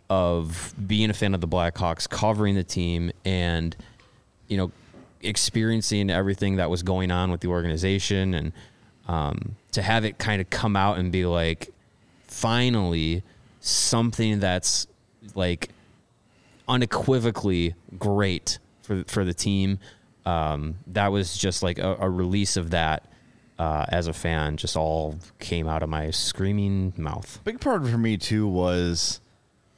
[0.10, 3.76] of being a fan of the Blackhawks, covering the team, and
[4.48, 4.72] you know
[5.22, 8.54] experiencing everything that was going on with the organization, and
[9.08, 11.72] um, to have it kind of come out and be like,
[12.28, 13.24] finally,
[13.60, 14.88] something that's
[15.36, 15.70] like
[16.68, 19.80] unequivocally great for for the team.
[20.26, 23.04] Um, that was just like a, a release of that
[23.60, 24.58] uh, as a fan.
[24.58, 27.40] Just all came out of my screaming mouth.
[27.44, 29.20] big part for me too was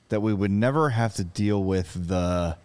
[0.09, 2.55] that we would never have to deal with the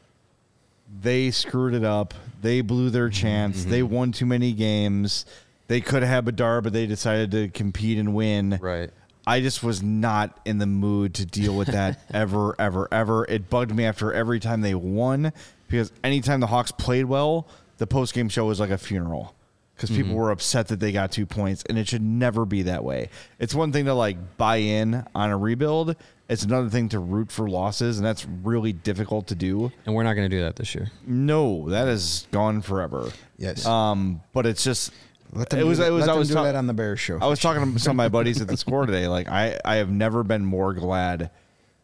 [1.01, 2.15] they screwed it up.
[2.43, 3.65] They blew their chance.
[3.65, 5.27] They won too many games.
[5.69, 8.59] They could have had Bedard, but they decided to compete and win.
[8.61, 8.91] Right.
[9.27, 13.25] I just was not in the mood to deal with that ever, ever, ever.
[13.25, 15.33] It bugged me after every time they won
[15.69, 17.49] because anytime the Hawks played well,
[17.79, 19.35] the post game show was like a funeral
[19.77, 22.83] because people were upset that they got two points, and it should never be that
[22.83, 23.11] way.
[23.39, 25.97] It's one thing to like buy in on a rebuild.
[26.29, 29.71] It's another thing to root for losses, and that's really difficult to do.
[29.85, 30.91] And we're not going to do that this year.
[31.07, 33.11] No, that is gone forever.
[33.39, 33.65] Yes.
[33.67, 34.93] Um, but it's just
[35.33, 36.67] let them it was do, it was let I them was do ta- that on
[36.67, 37.19] the Bears show.
[37.21, 39.07] I was talking to some of my buddies at the score today.
[39.09, 41.31] Like I, I have never been more glad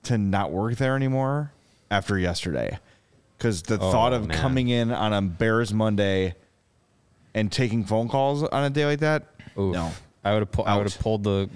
[0.04, 1.52] to not work there anymore
[1.90, 2.78] after yesterday,
[3.38, 4.36] because the Oh, thought of man.
[4.38, 6.34] coming in on a Bears Monday
[7.34, 9.24] and taking phone calls on a day like that,
[9.58, 9.74] Oof.
[9.74, 9.90] no,
[10.24, 11.48] I would have pu- I would have pulled the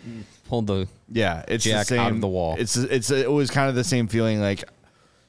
[0.48, 2.14] pulled the yeah, it's Jack the out same.
[2.16, 2.56] of the wall.
[2.58, 4.40] It's it's it was kind of the same feeling.
[4.40, 4.64] Like,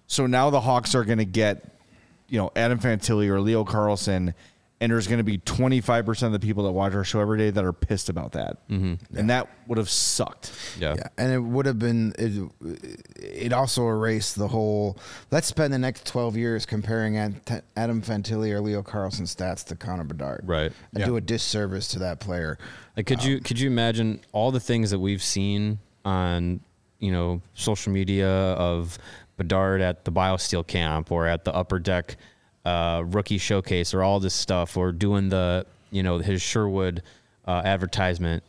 [0.07, 1.63] so now the Hawks are going to get,
[2.29, 4.33] you know, Adam Fantilli or Leo Carlsson,
[4.79, 7.37] and there's going to be 25 percent of the people that watch our show every
[7.37, 8.93] day that are pissed about that, mm-hmm.
[9.17, 10.51] and that would have sucked.
[10.79, 10.95] yeah.
[10.97, 12.51] Yeah, and it would have been it.
[13.15, 14.97] It also erased the whole.
[15.31, 20.03] Let's spend the next twelve years comparing Adam Fantilli or Leo Carlsson's stats to Connor
[20.03, 20.71] Bedard, Right.
[20.93, 21.05] And Yeah.
[21.07, 22.57] do a disservice to that player.
[22.95, 26.59] Like, could you could you imagine all the things that we've seen on
[26.99, 28.97] you know social media of
[29.37, 32.17] Bedard at the BioSteel camp or at the Upper Deck
[32.67, 37.01] uh, rookie showcase or all this stuff or doing the you know his Sherwood
[37.47, 38.43] uh, advertisement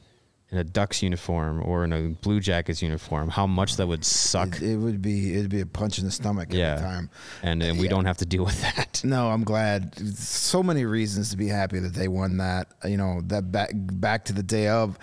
[0.51, 4.57] in a Ducks uniform or in a Blue Jackets uniform, how much that would suck.
[4.57, 7.11] It, it would be it'd be a punch in the stomach yeah, every time.
[7.43, 7.91] and, and we Yeah.
[7.91, 9.01] don't have to deal with that.
[9.05, 9.95] No, I'm glad.
[10.19, 12.67] So many reasons to be happy that they won that.
[12.85, 14.99] You know, that back back to the day of.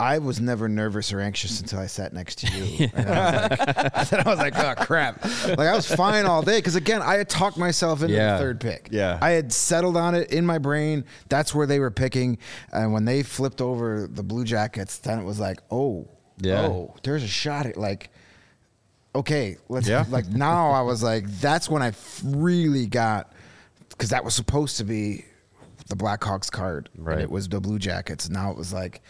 [0.00, 2.88] I was never nervous or anxious until I sat next to you.
[2.94, 5.24] And I was like, then I was like, oh crap!
[5.24, 8.34] Like I was fine all day because again, I had talked myself into Yeah.
[8.34, 8.88] the third pick.
[8.92, 9.18] Yeah.
[9.20, 11.04] I had settled on it in my brain.
[11.28, 12.38] That's where they were picking,
[12.72, 16.60] and when they flipped over the Blue Jackets, then it was like, oh, Yeah.
[16.66, 18.10] oh, there's a shot at like
[19.14, 20.04] okay, let's Yeah.
[20.10, 21.92] like now I was like, that's when I
[22.24, 23.32] really got
[23.90, 25.24] because that was supposed to be
[25.88, 27.14] the Blackhawks card, Right.
[27.14, 28.28] And it was the Blue Jackets.
[28.28, 29.00] Now it was like,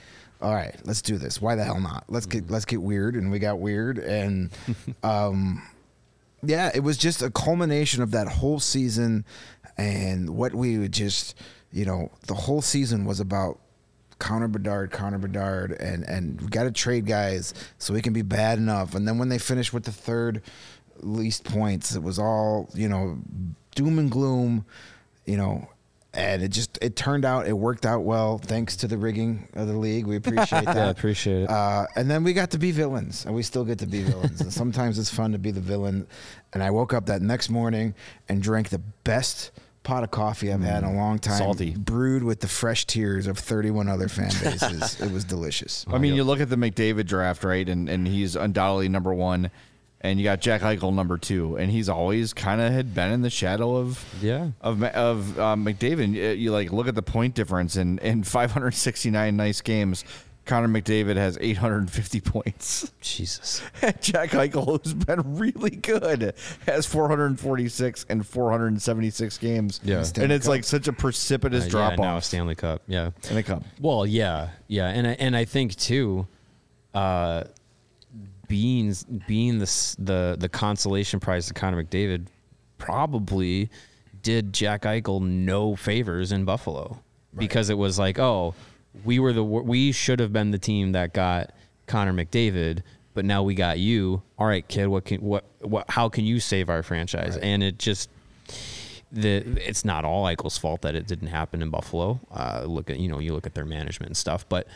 [0.41, 1.41] all right, let's do this.
[1.41, 2.05] Why the hell not?
[2.09, 4.51] Let's get let's get weird, and we got weird, and
[5.03, 5.63] um,
[6.43, 9.25] yeah, it was just a culmination of that whole season,
[9.77, 11.35] and what we would just,
[11.73, 13.59] you know, the whole season was about
[14.21, 18.23] Connor Bedard, Connor Bedard, and and we got to trade guys so we can be
[18.23, 18.95] bad enough.
[18.95, 20.43] And then when they finished with the third
[21.01, 23.19] least points, it was all you know,
[23.75, 24.65] doom and gloom,
[25.27, 25.69] you know.
[26.15, 29.69] And it just it turned out it worked out well thanks to the rigging of
[29.69, 30.07] the league.
[30.07, 30.75] We appreciate that.
[30.77, 31.51] Yeah, appreciate it.
[31.51, 34.41] Uh, and then we got to be villains, and we still get to be villains.
[34.41, 36.07] and sometimes it's fun to be the villain.
[36.55, 37.95] And I woke up that next morning
[38.29, 39.51] and drank the best
[39.83, 41.39] pot of coffee I've had in a long time.
[41.39, 41.71] Salty.
[41.71, 45.01] brewed with the fresh tears of 31 other fan bases.
[45.01, 45.85] it was delicious.
[45.89, 49.51] I mean, you look at the McDavid draft, right, and and he's undoubtedly number one,
[50.01, 53.23] and you got Jack Eichel number two, and he's always kind of had been in
[53.23, 54.51] the shadow of Yeah.
[54.61, 56.13] of of um, McDavid.
[56.15, 60.05] You, you like look at the point difference, and in 569 nice games,
[60.45, 62.91] Connor McDavid has 850 points.
[63.03, 63.61] Jesus.
[64.01, 66.33] Jack Eichel, who's been really good,
[66.67, 69.81] has 446 and 476 games.
[69.85, 70.05] Yeah.
[70.17, 70.51] and it's Cup.
[70.51, 72.81] like such a precipitous Uh, drop yeah, now off Stanley Cup.
[72.87, 73.11] Yeah.
[73.29, 73.63] in the cup.
[73.81, 76.27] Well, yeah, yeah, and I, and I think too,
[76.95, 77.45] uh,
[78.49, 78.95] being
[79.27, 82.27] being the the the consolation prize to Connor McDavid
[82.79, 83.71] probably
[84.23, 87.01] did Jack Eichel no favors in Buffalo
[87.37, 88.55] because it was like, oh,
[89.05, 91.53] we were the we should have been the team that got
[91.87, 92.83] Connor McDavid,
[93.15, 94.23] but now we got you.
[94.39, 97.37] All right, kid, what can what what how can you save our franchise?
[97.37, 98.11] And it just
[99.13, 99.37] the
[99.67, 102.21] it's not all Eichel's fault that it didn't happen in Buffalo.
[102.31, 104.67] Uh, look at you know you look at their management and stuff, but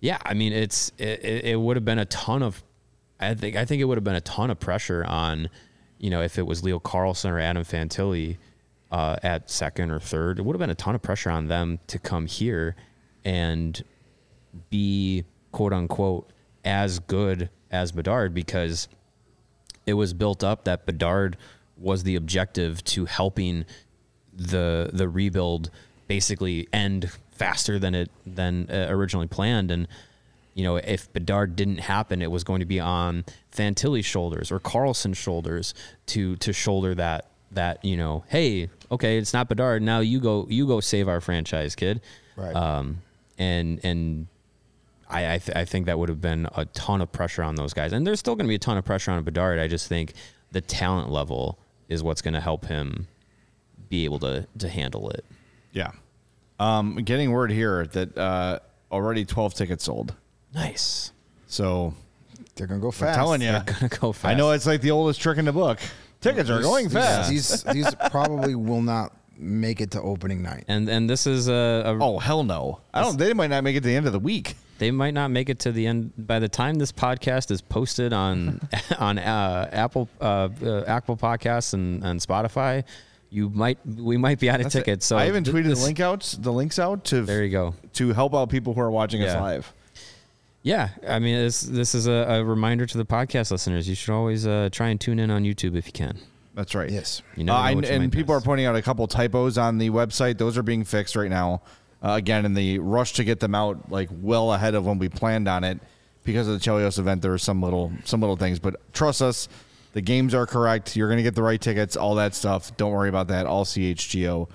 [0.00, 2.62] yeah, I mean it's it, it, it would have been a ton of
[3.20, 5.50] I think I think it would have been a ton of pressure on
[5.98, 8.38] you know if it was Leo Carlsson or Adam Fantilli
[8.90, 11.78] uh, at second or third, it would have been a ton of pressure on them
[11.86, 12.74] to come here
[13.24, 13.84] and
[14.70, 16.32] be quote unquote
[16.64, 18.88] as good as Bedard because
[19.86, 21.36] it was built up that Bedard
[21.76, 23.64] was the objective to helping
[24.32, 25.70] the the rebuild
[26.08, 29.70] basically end faster than it than uh, originally planned.
[29.70, 29.86] And
[30.54, 34.58] you know if Bedard didn't happen it was going to be on Fantilli's shoulders or
[34.58, 35.74] Carlsson's shoulders
[36.06, 40.46] to to shoulder that that you know hey okay it's not Bedard now you go
[40.48, 42.00] you go save our franchise kid
[42.36, 42.54] Right.
[42.54, 43.02] um
[43.38, 44.26] and and
[45.08, 47.74] I I, th- I think that would have been a ton of pressure on those
[47.74, 49.58] guys, and there's still going to be a ton of pressure on Bedard.
[49.58, 50.12] I just think
[50.52, 53.08] the talent level is what's going to help him
[53.88, 55.24] be able to to handle it.
[55.72, 55.90] Yeah.
[56.60, 58.60] Um, getting word here that uh,
[58.92, 60.14] already 12 tickets sold.
[60.54, 61.12] Nice.
[61.46, 61.94] So
[62.54, 63.16] They're gonna go I'm fast.
[63.18, 64.26] telling you, They're Gonna go fast.
[64.26, 65.78] I know it's like the oldest trick in the book.
[66.20, 67.30] Tickets are going These- fast.
[67.30, 70.64] These these probably will not make it to opening night.
[70.68, 72.80] and and this is a, a Oh hell no!
[72.92, 73.18] I don't.
[73.18, 74.54] They might not make it to the end of the week.
[74.78, 78.12] they might not make it to the end by the time this podcast is posted
[78.12, 78.60] on
[78.98, 82.84] on uh, Apple uh, uh, Apple Podcasts and, and Spotify.
[83.30, 84.78] You might we might be out of That's it.
[84.80, 85.06] tickets.
[85.06, 86.34] So I haven't th- tweeted this- the link out.
[86.38, 87.74] The links out to There you go.
[87.94, 89.40] to help out people who are watching us Yeah.
[89.40, 89.72] live.
[90.62, 93.88] Yeah, I mean, this this is a, a reminder to the podcast listeners.
[93.88, 96.18] You should always uh, try and tune in on YouTube if you can.
[96.54, 96.90] That's right.
[96.90, 97.22] Yes.
[97.36, 98.42] You never Uh, know and you and people miss.
[98.42, 100.36] are pointing out a couple typos on the website.
[100.36, 101.62] Those are being fixed right now.
[102.02, 105.08] Uh, again, in the rush to get them out, like well ahead of when we
[105.08, 105.78] planned on it,
[106.24, 108.58] because of the Chelios event, there are some little some little things.
[108.58, 109.48] But trust us,
[109.94, 110.94] the games are correct.
[110.96, 112.76] You're going to get the right tickets, all that stuff.
[112.76, 113.46] Don't worry about that.
[113.46, 114.48] All Allchgo.com.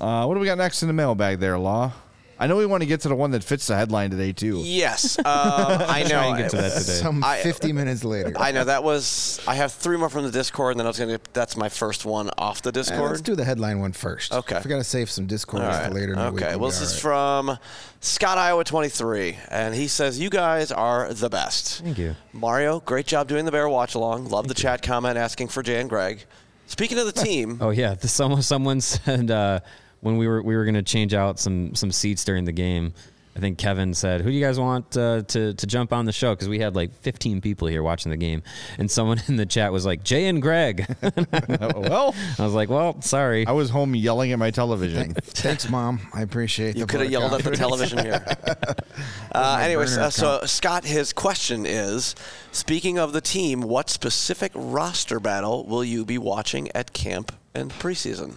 [0.00, 1.92] Uh, what do we got next in the mailbag there, Law?
[2.38, 4.60] I know we want to get to the one that fits the headline today too.
[4.62, 6.08] Yes, um, I know.
[6.10, 6.92] Try and get to that today.
[6.92, 8.32] Some I- 50 minutes later.
[8.36, 9.40] I know that was.
[9.48, 11.18] I have three more from the Discord, and then I was gonna.
[11.32, 13.10] That's my first one off the Discord.
[13.10, 14.32] let's do the headline one first.
[14.32, 14.56] Okay.
[14.56, 16.26] If we gotta save some Discord All for later in the.
[16.26, 16.50] Okay.
[16.50, 17.58] we'll Well, be this is all from
[18.00, 22.16] Scott Iowa 23, and he says, "You guys are the best." Thank you.
[22.32, 24.28] Mario, great job doing the Bear Watch Along.
[24.28, 26.24] Love the chat comment asking for Jan Greg.
[26.66, 29.60] Speaking of the team, Oh yeah, the, someone someone said uh,
[30.06, 32.94] when we were we were going to change out some some seats during the game,
[33.34, 36.12] I think Kevin said, "Who do you guys want uh, to to jump on the
[36.12, 38.44] show?" Because we had like 15 people here watching the game,
[38.78, 43.02] and someone in the chat was like, "Jay and Greg." well, I was like, "Well,
[43.02, 45.12] sorry." I was home yelling at my television.
[45.14, 45.98] Thanks, mom.
[46.14, 46.76] I appreciate.
[46.76, 48.24] You could have yelled at the television here.
[49.32, 50.42] uh, anyways, uh, so.
[50.46, 52.14] Scott, his question is:
[52.52, 57.72] Speaking of the team, what specific roster battle will you be watching at camp and
[57.72, 58.36] preseason?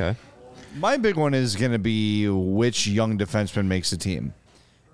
[0.00, 0.16] Okay.
[0.76, 4.34] My big one is going to be which young defenseman makes the team.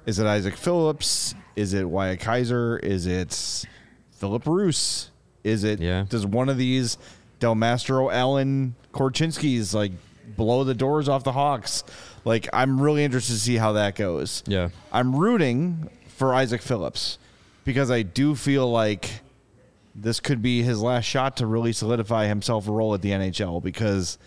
[0.07, 1.35] Is it Isaak Phillips?
[1.57, 2.79] Is it Wyatt Kaiser?
[2.79, 3.67] Is it
[4.13, 5.11] Filip Roos?
[5.43, 6.05] Is it Yeah.
[6.09, 6.97] does one of these
[7.39, 9.93] Del Mastro, Allan, Korchinski's like
[10.37, 11.85] blow the doors off the Hawks?
[12.25, 14.43] Like I'm really interested to see how that goes.
[14.47, 14.71] Yeah.
[14.93, 17.19] I'm rooting for Isaak Phillips
[17.65, 19.11] because I do feel like
[19.95, 23.63] this could be his last shot to really solidify himself a role at the NHL
[23.63, 24.19] because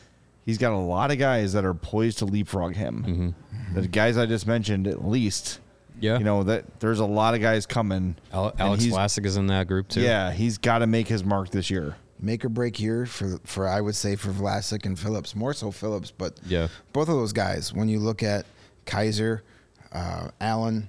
[0.48, 3.36] he's got a lot of guys that are poised to leapfrog him.
[3.76, 5.60] The guys I just mentioned, at least.
[6.00, 6.18] Yeah.
[6.20, 8.16] You know that there's a lot of guys coming.
[8.32, 10.02] Al- Alex Vlasic is in that group too.
[10.02, 11.96] Yeah, he's got to make his mark this year.
[12.20, 15.70] Make or break year for for I would say for Vlasic and Phillips, more so
[15.72, 16.68] Phillips, but Yeah.
[16.94, 17.74] both of those guys.
[17.74, 18.46] When you look at
[18.86, 19.44] Kaiser,
[19.92, 20.88] uh, Allan,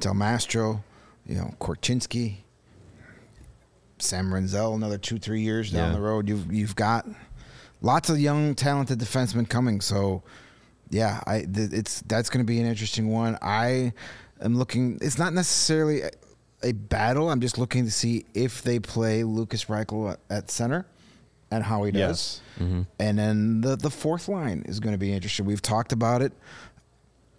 [0.00, 0.82] Del Mastro,
[1.24, 2.38] you know Korchinski,
[3.98, 5.94] Sam Rinzel, another two three years down Yeah.
[5.96, 6.28] the road.
[6.28, 7.06] You've you've got
[7.80, 9.80] lots of young talented defensemen coming.
[9.80, 10.22] So
[10.90, 13.38] yeah, I th- it's that's going to be an interesting one.
[13.42, 13.92] I
[14.40, 14.98] am looking.
[15.00, 16.10] It's not necessarily a,
[16.62, 17.30] a battle.
[17.30, 20.86] I'm just looking to see if they play Lukas Reichel at, at center
[21.50, 22.40] and how he does.
[22.58, 22.66] Yes.
[22.66, 22.82] Mm-hmm.
[22.98, 25.46] And then the the fourth line is going to be interesting.
[25.46, 26.32] We've talked about it.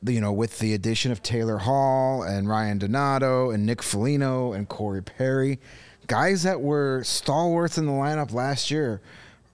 [0.01, 4.69] You know, with the addition of Taylor Hall and Ryan Donato and Nick Foligno and
[4.69, 5.59] Corey Perry,
[6.07, 9.01] guys that were stalwarts in the lineup last year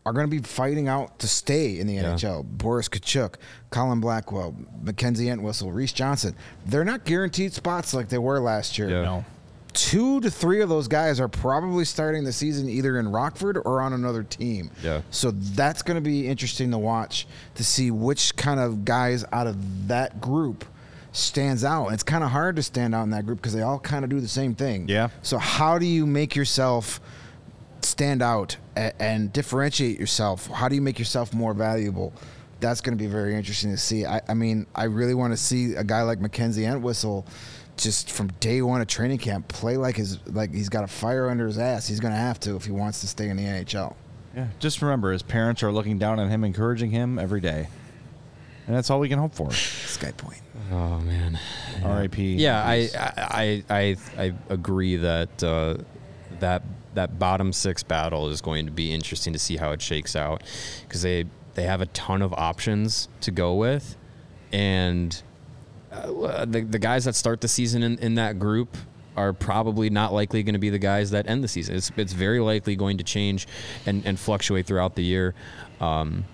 [0.06, 2.14] are going to be fighting out to stay in the Yeah.
[2.14, 2.44] NHL.
[2.44, 3.36] Boris Katchouk,
[3.72, 6.36] Colin Blackwell, Mackenzie Entwistle, Reese Johnson.
[6.66, 8.90] They're not guaranteed spots like they were last year.
[8.90, 9.02] Yeah.
[9.02, 9.26] No.
[9.74, 13.82] Two to three of those guys are probably starting the season either in Rockford or
[13.82, 14.72] on another team.
[14.82, 15.02] Yeah.
[15.12, 19.48] So that's going to be interesting to watch to see which kind of guys out
[19.48, 20.64] of that group
[21.12, 21.90] stands out.
[21.90, 24.10] It's kind of hard to stand out in that group because they all kind of
[24.10, 24.88] do the same thing.
[24.88, 25.10] Yeah.
[25.24, 27.02] So how do you make yourself
[27.82, 30.48] stand out and, and differentiate yourself?
[30.48, 32.14] How do you make yourself more valuable?
[32.60, 34.06] That's going to be very interesting to see.
[34.06, 37.26] I, I mean, I really want to see a guy like Mackenzie Entwistle
[37.78, 41.30] just from day one of training camp play like his like he's got a fire
[41.30, 41.88] under his ass.
[41.88, 43.96] He's going to have to if he wants to stay in the NHL.
[44.36, 44.48] Yeah.
[44.60, 47.68] Just remember, his parents are looking down on him, encouraging him every day,
[48.68, 49.52] and that's all we can hope for.
[49.52, 50.42] Sky Point.
[50.72, 51.40] Oh man.
[51.84, 52.36] R.I.P.
[52.36, 55.78] Yeah, I I I I agree that uh,
[56.40, 56.64] that
[56.96, 60.44] that bottom six battle is going to be interesting to see how it shakes out
[60.82, 63.96] because they they have a ton of options to go with,
[64.52, 65.22] and
[65.92, 68.78] uh, the the guys that start the season in, in that group
[69.16, 71.76] are probably not likely going to be the guys that end the season.
[71.76, 73.48] It's it's very likely going to change
[73.86, 75.34] and and fluctuate throughout the year.
[75.80, 76.26] Um,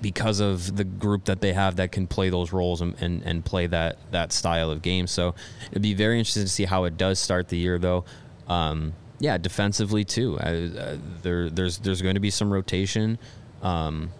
[0.00, 3.44] because of the group that they have that can play those roles and, and, and
[3.44, 5.06] play that that style of game.
[5.06, 5.34] So
[5.70, 8.04] it'd be very interesting to see how it does start the year, though.
[8.46, 10.38] Um, yeah, defensively too.
[10.40, 13.18] I, uh, there there's there's going to be some rotation.
[13.62, 14.10] Um,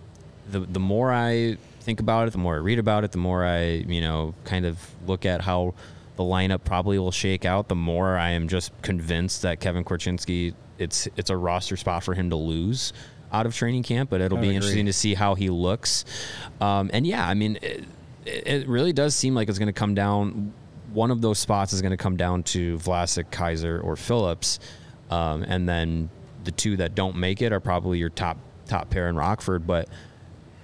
[0.50, 3.44] the the more I think about it, the more I read about it, the more
[3.44, 5.74] I you know kind of look at how
[6.16, 7.68] the lineup probably will shake out.
[7.68, 12.14] The more I am just convinced that Kevin Korchinski, it's it's a roster spot for
[12.14, 12.92] him to lose
[13.32, 16.04] out of training camp, but it'll be would interesting to see how he looks.
[16.60, 17.84] Um, and yeah, I mean, it,
[18.24, 20.52] it really does seem like it's going to come down.
[20.92, 24.58] One of those spots is going to come down to Vlasic, Kaiser, or Phillips,
[25.10, 26.10] um, and then
[26.44, 29.66] the two that don't make it are probably your top top pair in Rockford.
[29.66, 29.88] But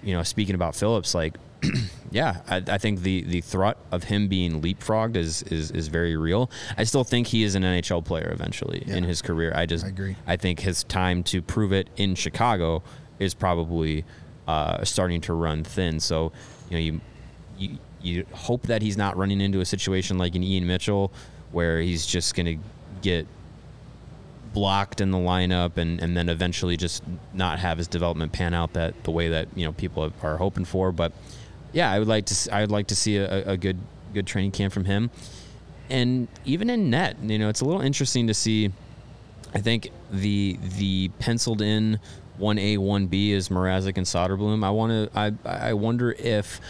[0.02, 1.34] you know, speaking about Phillips, like,
[2.10, 6.16] yeah, I, I think the the threat of him being leapfrogged is is is very
[6.16, 6.50] real.
[6.76, 9.52] I still think he is an NHL player eventually in his career.
[9.54, 10.16] I just I agree.
[10.26, 12.82] I think his time to prove it in Chicago
[13.18, 14.04] is probably
[14.46, 16.00] uh, starting to run thin.
[16.00, 16.32] So
[16.68, 17.00] you know you
[17.58, 21.10] you you hope that he's not running into a situation like an Ian Mitchell
[21.52, 22.64] where he's just going to
[23.00, 23.26] get
[24.54, 27.02] blocked in the lineup and, and then eventually just
[27.34, 30.64] not have his development pan out that the way that you know people are hoping
[30.64, 30.92] for.
[30.92, 31.12] But
[31.72, 33.78] yeah, I would like to I would like to see a, a good
[34.14, 35.10] good training camp from him,
[35.90, 38.70] and even in net, you know, it's a little interesting to see.
[39.52, 42.00] I think the the penciled in
[42.38, 44.64] one A one B is Mrazek and Soderblom.
[44.64, 46.60] I want to I I wonder if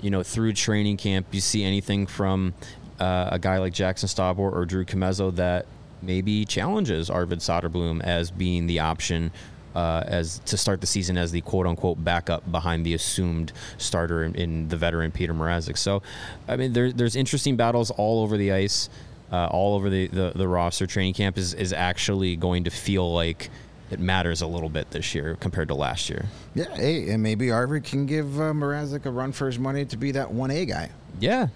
[0.00, 2.54] you know through training camp you see anything from
[2.98, 5.66] uh, a guy like Jaxson Stauber or Drew Commesso that
[6.02, 9.30] maybe challenges Arvid Soderblom as being the option
[9.74, 14.24] uh, as to start the season as the quote unquote backup behind the assumed starter
[14.24, 15.78] in, in the veteran Petr Mrazek.
[15.78, 16.02] So,
[16.48, 18.88] I mean, there, there's interesting battles all over the ice,
[19.30, 20.86] uh, all over the, the, the roster.
[20.86, 23.50] Training camp is, is actually going to feel like
[23.90, 26.26] it matters a little bit this year compared to last year.
[26.54, 29.96] Yeah, hey, and maybe Arvid can give uh, Mrazek a run for his money to
[29.96, 30.90] be that one A guy.
[31.20, 31.48] Yeah,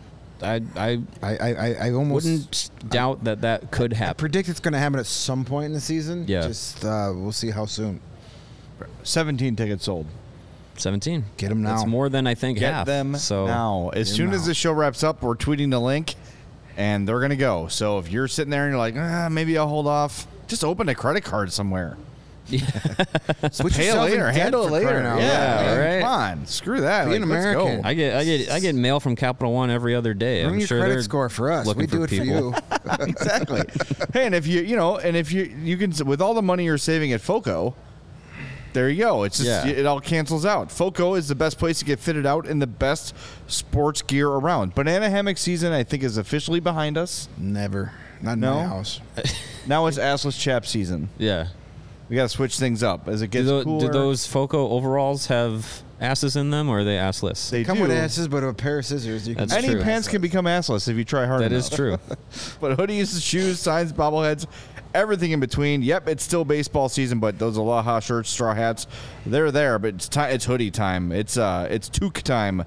[0.43, 4.17] I I I I, I, I almost wouldn't doubt that that could I happen.
[4.17, 6.25] predict it's going to happen at some point in the season.
[6.29, 6.43] Yeah.
[6.43, 8.01] just uh, we'll see how soon.
[9.03, 10.07] 17 tickets sold.
[10.77, 11.25] 17.
[11.39, 11.75] Get them now.
[11.77, 12.87] It's more than I think Get half.
[12.87, 13.91] them so now.
[13.95, 16.15] As soon as the show wraps up, we're tweeting the link,
[16.77, 17.69] and they're gonna go.
[17.69, 20.89] So if you're sitting there and you're like, ah, maybe I'll hold off, just open
[20.91, 21.97] a credit card somewhere.
[22.49, 22.59] Put
[23.73, 24.89] Pay it yourself in later, handle it later.
[24.89, 25.79] crying out Yeah, man.
[25.79, 26.01] right.
[26.03, 27.09] Come on, screw that.
[27.09, 27.23] Be an.
[27.23, 27.85] American.
[27.85, 30.43] I get I get I get mail from Capital One every other day.
[30.43, 31.75] Bring I'm your sure credit score for us.
[31.75, 32.53] We do it people.
[32.53, 32.55] for you.
[33.01, 33.63] exactly.
[34.13, 36.65] hey, and if you you know, and if you you can with all the money
[36.65, 37.75] you're saving at Foco,
[38.73, 39.25] there you go.
[39.25, 39.73] It's just Yeah.
[39.73, 40.71] it all cancels out.
[40.71, 43.15] Foco is the best place to get fitted out in the best
[43.49, 44.75] sports gear around.
[44.75, 47.29] Banana hammock season, I think, is officially behind us.
[47.39, 47.93] Never.
[48.23, 48.55] Not in No?
[48.55, 49.01] my house.
[49.67, 51.09] Now it's assless chap season.
[51.19, 51.49] Yeah.
[52.09, 53.87] We got to switch things up as it Do, gets tho- cooler.
[53.87, 57.51] do those Foco overalls have asses in them, or are they assless?
[57.51, 57.83] they Come do.
[57.83, 59.27] with asses, but a pair of scissors.
[59.27, 59.83] You can That's Any true.
[59.83, 61.65] pants can become assless if you try hard that enough.
[61.65, 61.99] is true.
[62.61, 64.47] But hoodies, shoes, signs, bobbleheads,
[64.95, 65.83] everything in between.
[65.83, 68.87] Yep, it's still baseball season, but those Aloha shirts, straw hats,
[69.25, 69.79] they're there.
[69.79, 71.11] But it's ti it's hoodie time.
[71.13, 72.65] It's uh, it's toque time.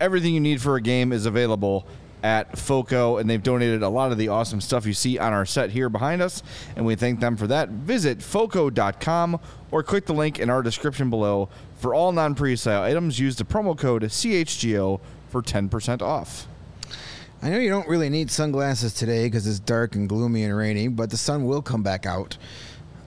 [0.00, 1.86] Everything you need for a game is available
[2.22, 5.44] at Foco, and they've donated a lot of the awesome stuff you see on our
[5.46, 6.42] set here behind us,
[6.76, 7.68] and we thank them for that.
[7.68, 11.48] Visit Foco.com or click the link in our description below
[11.78, 13.18] for all non-pre-sale items.
[13.18, 16.46] Use the promo code CHGO for 10% off.
[17.42, 20.86] I know you don't really need sunglasses today because it's dark and gloomy and rainy,
[20.86, 22.36] but the sun will come back out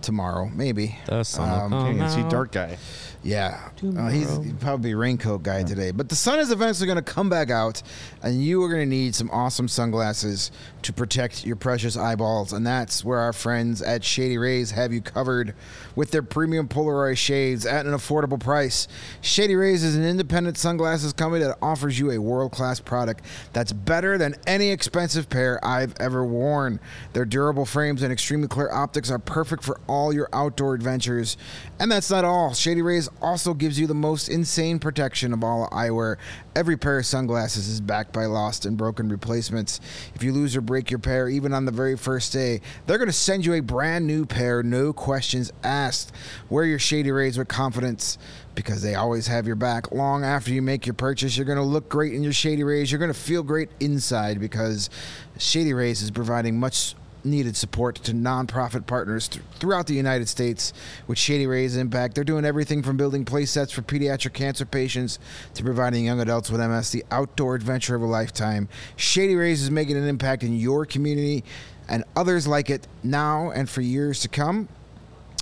[0.01, 0.99] tomorrow, maybe.
[1.05, 2.30] The sun will Um, come You can see.
[2.30, 2.78] Dark Guy.
[3.26, 5.89] Yeah, uh, he's probably raincoat guy today.
[5.89, 7.82] But the sun is eventually going to come back out,
[8.21, 10.51] and you are going to need some awesome sunglasses
[10.86, 12.53] to protect your precious eyeballs.
[12.53, 15.55] And that's where our friends at Shady Rays have you covered
[15.95, 18.88] with their premium polarized shades at an affordable price.
[19.21, 23.73] Shady Rays is an independent sunglasses company that offers you a world class product that's
[23.73, 26.79] better than any expensive pair I've ever worn.
[27.13, 31.38] Their durable frames and extremely clear optics are perfect for all your outdoor adventures.
[31.79, 32.53] And that's not all.
[32.53, 36.17] Shady Rays also gives you the most insane protection of all eyewear.
[36.55, 39.81] Every pair of sunglasses is backed by lost and broken replacements.
[40.13, 43.07] If you lose or break your pair, even on the very first day, they're going
[43.07, 46.11] to send you a brand new pair, no questions asked.
[46.49, 48.17] Wear your Shady Rays with confidence
[48.55, 49.93] because they always have your back.
[49.93, 52.91] Long after you make your purchase, you're going to look great in your Shady Rays.
[52.91, 54.89] You're going to feel great inside because
[55.38, 56.95] Shady Rays is providing much
[57.26, 60.73] needed support to nonprofit partners th- throughout the United States
[61.07, 62.15] with Shady Rays Impact.
[62.15, 65.19] They're doing everything from building play sets for pediatric cancer patients
[65.55, 68.67] to providing young adults with MS the outdoor adventure of a lifetime.
[68.95, 71.43] Shady Rays is making an impact in your community
[71.88, 74.67] and others like it now and for years to come.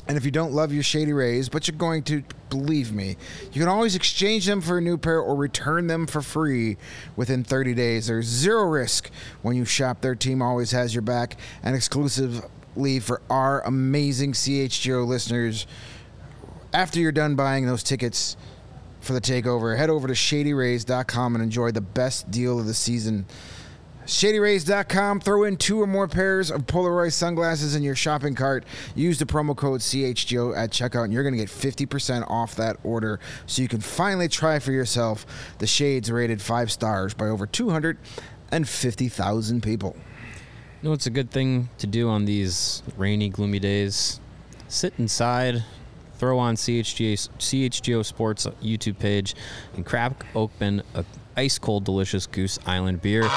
[0.08, 3.16] And if you don't love your Shady Rays, but you're going to, believe me,
[3.54, 6.78] you can always exchange them for a new pair or return them for free
[7.16, 8.08] within 30 days.
[8.08, 9.10] There's zero risk
[9.42, 10.02] when you shop.
[10.02, 11.38] Their team always has your back.
[11.64, 15.68] And exclusively for our amazing CHGO listeners,
[16.74, 18.36] after you're done buying those tickets
[19.00, 23.26] for the takeover, head over to shadyrays.com and enjoy the best deal of the season.
[24.06, 25.22] ShadyRays.com.
[25.22, 28.66] Throw in two or more pairs of Polaroid sunglasses in your shopping cart.
[28.96, 32.78] Use the promo code CHGO at checkout, and you're going to get 50% off that
[32.84, 33.20] order.
[33.46, 35.26] So you can finally try for yourself
[35.60, 39.96] the shades rated five stars by over 250,000 people.
[40.82, 44.20] You know, it's a good thing to do on these rainy, gloomy days.
[44.68, 45.64] Sit inside,
[46.18, 49.36] throw on CHGO, CHGO Sports YouTube page,
[49.76, 53.30] and crack open a ice cold, delicious Goose Island beer.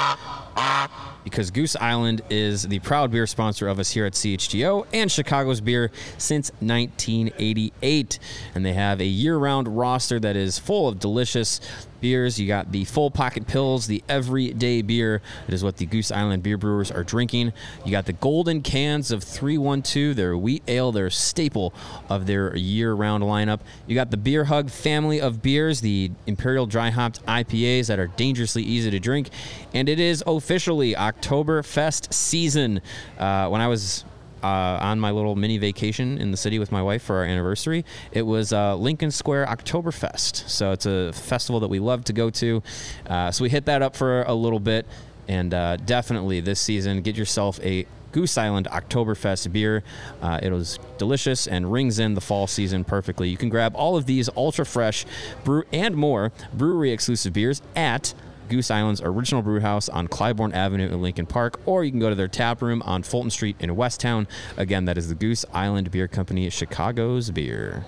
[1.23, 5.59] Because Goose Island is the proud beer sponsor of us here at CHGO and Chicago's
[5.59, 8.19] beer since 1988.
[8.55, 11.59] And they have a year round roster that is full of delicious
[12.01, 12.39] beers.
[12.39, 15.21] You got the full pocket pills, the everyday beer.
[15.47, 17.53] It is what the Goose Island beer brewers are drinking.
[17.85, 21.73] You got the golden cans of 312, their wheat ale, their staple
[22.09, 23.59] of their year round lineup.
[23.85, 28.07] You got the Beer Hug family of beers, the Imperial Dry Hopped IPAs that are
[28.07, 29.29] dangerously easy to drink.
[29.73, 32.79] And it is oh, officially Oktoberfest season.
[33.19, 34.05] Uh, when I was
[34.41, 37.83] uh, on my little mini vacation in the city with my wife for our anniversary.
[38.13, 40.47] It was uh, Lincoln Square Oktoberfest.
[40.47, 42.63] So it's a festival that we love to go to.
[43.07, 44.85] Uh, so we hit that up for a little bit.
[45.27, 49.83] And uh, definitely this season, get yourself a Goose Island Oktoberfest beer.
[50.21, 53.27] Uh, it was delicious and rings in the fall season perfectly.
[53.27, 55.05] You can grab all of these ultra fresh
[55.43, 58.13] brew and more brewery exclusive beers at
[58.49, 62.09] Goose Island's original brew house on Clybourn Avenue in Lincoln Park, or you can go
[62.09, 64.27] to their tap room on Fulton Street in Westtown.
[64.55, 67.85] Again, that is the Goose Island Beer Company, Chicago's beer.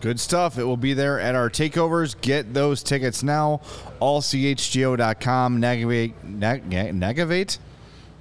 [0.00, 0.58] Good stuff.
[0.58, 2.20] It will be there at our takeovers.
[2.20, 3.62] Get those tickets now.
[4.02, 5.60] Allchgo.com.
[5.60, 7.58] Navigate, navigate,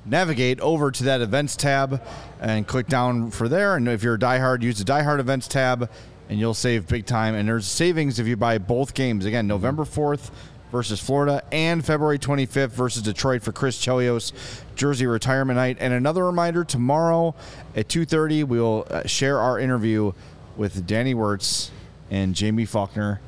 [0.06, 2.02] navigate over to that events tab
[2.40, 3.76] and click down for there.
[3.76, 5.90] And if you're a diehard, use the diehard events tab,
[6.30, 7.36] and you'll save big time.
[7.36, 9.26] And there's savings if you buy both games.
[9.26, 10.32] Again, November 4th
[10.74, 14.34] versus Florida and February 25th versus Detroit for Chris Chelios
[14.76, 15.78] jersey retirement night.
[15.80, 17.36] And another reminder: tomorrow
[17.76, 20.12] at 2:30, we will share our interview
[20.58, 21.72] with Danny Wirtz
[22.12, 23.22] and Jaime Faulkner.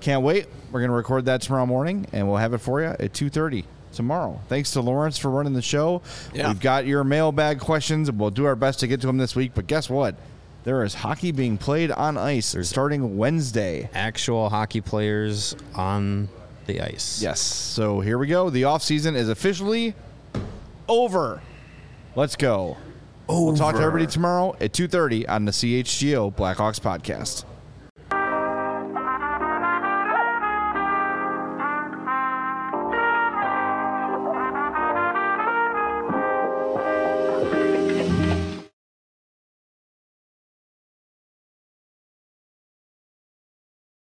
[0.00, 0.46] Can't wait.
[0.70, 3.64] We're going to record that tomorrow morning, and we'll have it for you at 2.30
[3.92, 4.38] tomorrow.
[4.48, 6.02] Thanks to Lawrence for running the show.
[6.34, 6.48] Yeah.
[6.48, 9.34] We've got your mailbag questions, and we'll do our best to get to them this
[9.34, 9.52] week.
[9.54, 10.16] But guess what?
[10.64, 13.88] There is hockey being played on ice starting Wednesday.
[13.94, 16.28] Actual hockey players on
[16.66, 17.20] the ice.
[17.22, 17.40] Yes.
[17.40, 18.50] So here we go.
[18.50, 19.94] The offseason is officially
[20.88, 21.42] over.
[22.14, 22.76] Let's go.
[23.28, 27.44] We'll talk to everybody tomorrow at 2.30 on the CHGO Blackhawks podcast.